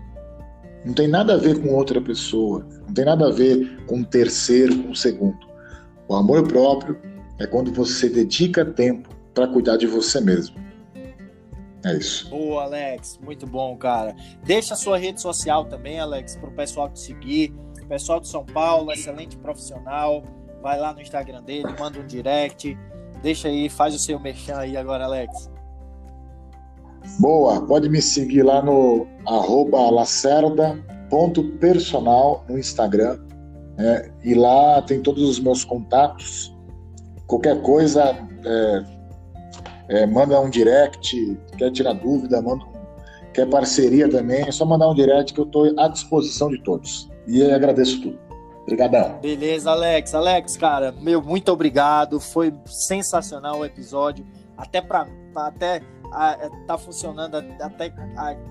[0.85, 4.03] Não tem nada a ver com outra pessoa, não tem nada a ver com um
[4.03, 5.37] terceiro, com um segundo.
[6.07, 6.97] O amor próprio
[7.39, 10.55] é quando você dedica tempo para cuidar de você mesmo.
[11.83, 12.29] É isso.
[12.29, 13.19] Boa, Alex.
[13.23, 14.15] Muito bom, cara.
[14.43, 17.53] Deixa a sua rede social também, Alex, para o pessoal te seguir.
[17.87, 20.23] pessoal de São Paulo, excelente profissional.
[20.61, 22.77] Vai lá no Instagram dele, manda um direct.
[23.21, 25.50] Deixa aí, faz o seu merchan aí agora, Alex.
[27.19, 33.19] Boa, pode me seguir lá no arroba lacerda.personal no Instagram.
[33.77, 34.09] Né?
[34.23, 36.55] E lá tem todos os meus contatos.
[37.27, 38.85] Qualquer coisa, é,
[39.89, 42.71] é, manda um direct, quer tirar dúvida, manda
[43.33, 47.09] quer parceria também, é só mandar um direct que eu estou à disposição de todos.
[47.27, 48.19] E agradeço tudo.
[48.63, 49.19] Obrigadão.
[49.21, 50.13] Beleza, Alex.
[50.13, 52.19] Alex, cara, meu, muito obrigado.
[52.19, 54.25] Foi sensacional o episódio.
[54.57, 55.81] Até para até
[56.11, 57.93] a, é, tá funcionando até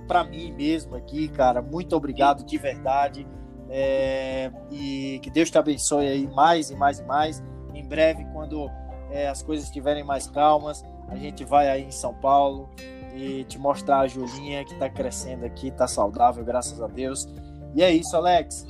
[0.07, 1.61] para mim mesmo aqui, cara.
[1.61, 3.27] Muito obrigado de verdade.
[3.69, 7.41] É, e que Deus te abençoe aí mais e mais e mais
[7.73, 8.69] Em breve, quando
[9.13, 12.69] é, as coisas estiverem mais calmas, a gente vai aí em São Paulo
[13.15, 17.29] e te mostrar a Julinha que está crescendo aqui, está saudável, graças a Deus.
[17.75, 18.67] E é isso, Alex.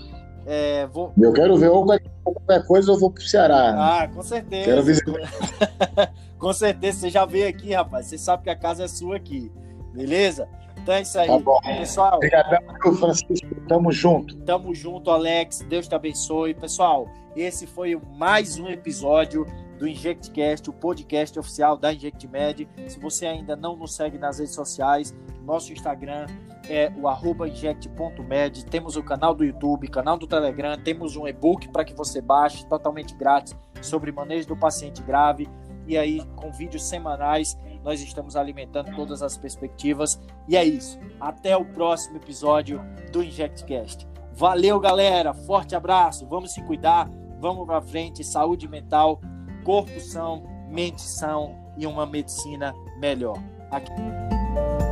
[0.47, 1.13] É, vou...
[1.19, 4.03] Eu quero ver qualquer coisa, eu vou pro Ceará.
[4.03, 4.65] Ah, com certeza.
[4.65, 6.13] Quero visitar.
[6.41, 8.07] com certeza, você já veio aqui, rapaz.
[8.07, 9.53] Você sabe que a casa é sua aqui.
[9.93, 10.49] Beleza?
[10.83, 11.61] Então é isso aí, tá bom.
[11.61, 12.17] pessoal.
[12.17, 12.61] Obrigadão,
[12.97, 13.55] Francisco.
[13.69, 14.37] Tamo junto.
[14.39, 15.61] Tamo junto, Alex.
[15.69, 16.55] Deus te abençoe.
[16.55, 19.47] Pessoal, esse foi mais um episódio
[19.79, 22.67] do InjectCast, o podcast oficial da InjectMed.
[22.89, 25.15] Se você ainda não nos segue nas redes sociais,
[25.45, 26.27] nosso Instagram
[26.69, 31.69] é o arroba inject.med, temos o canal do YouTube, canal do Telegram, temos um e-book
[31.69, 35.49] para que você baixe totalmente grátis sobre manejo do paciente grave
[35.91, 40.99] e aí com vídeos semanais nós estamos alimentando todas as perspectivas e é isso.
[41.21, 42.81] Até o próximo episódio
[43.11, 44.07] do InjectCast.
[44.33, 45.35] Valeu, galera.
[45.35, 46.27] Forte abraço.
[46.27, 47.11] Vamos se cuidar.
[47.41, 48.23] Vamos para frente.
[48.23, 49.21] Saúde mental,
[49.65, 53.37] corpo são, mente são e uma medicina melhor.
[53.71, 54.90] Aqui.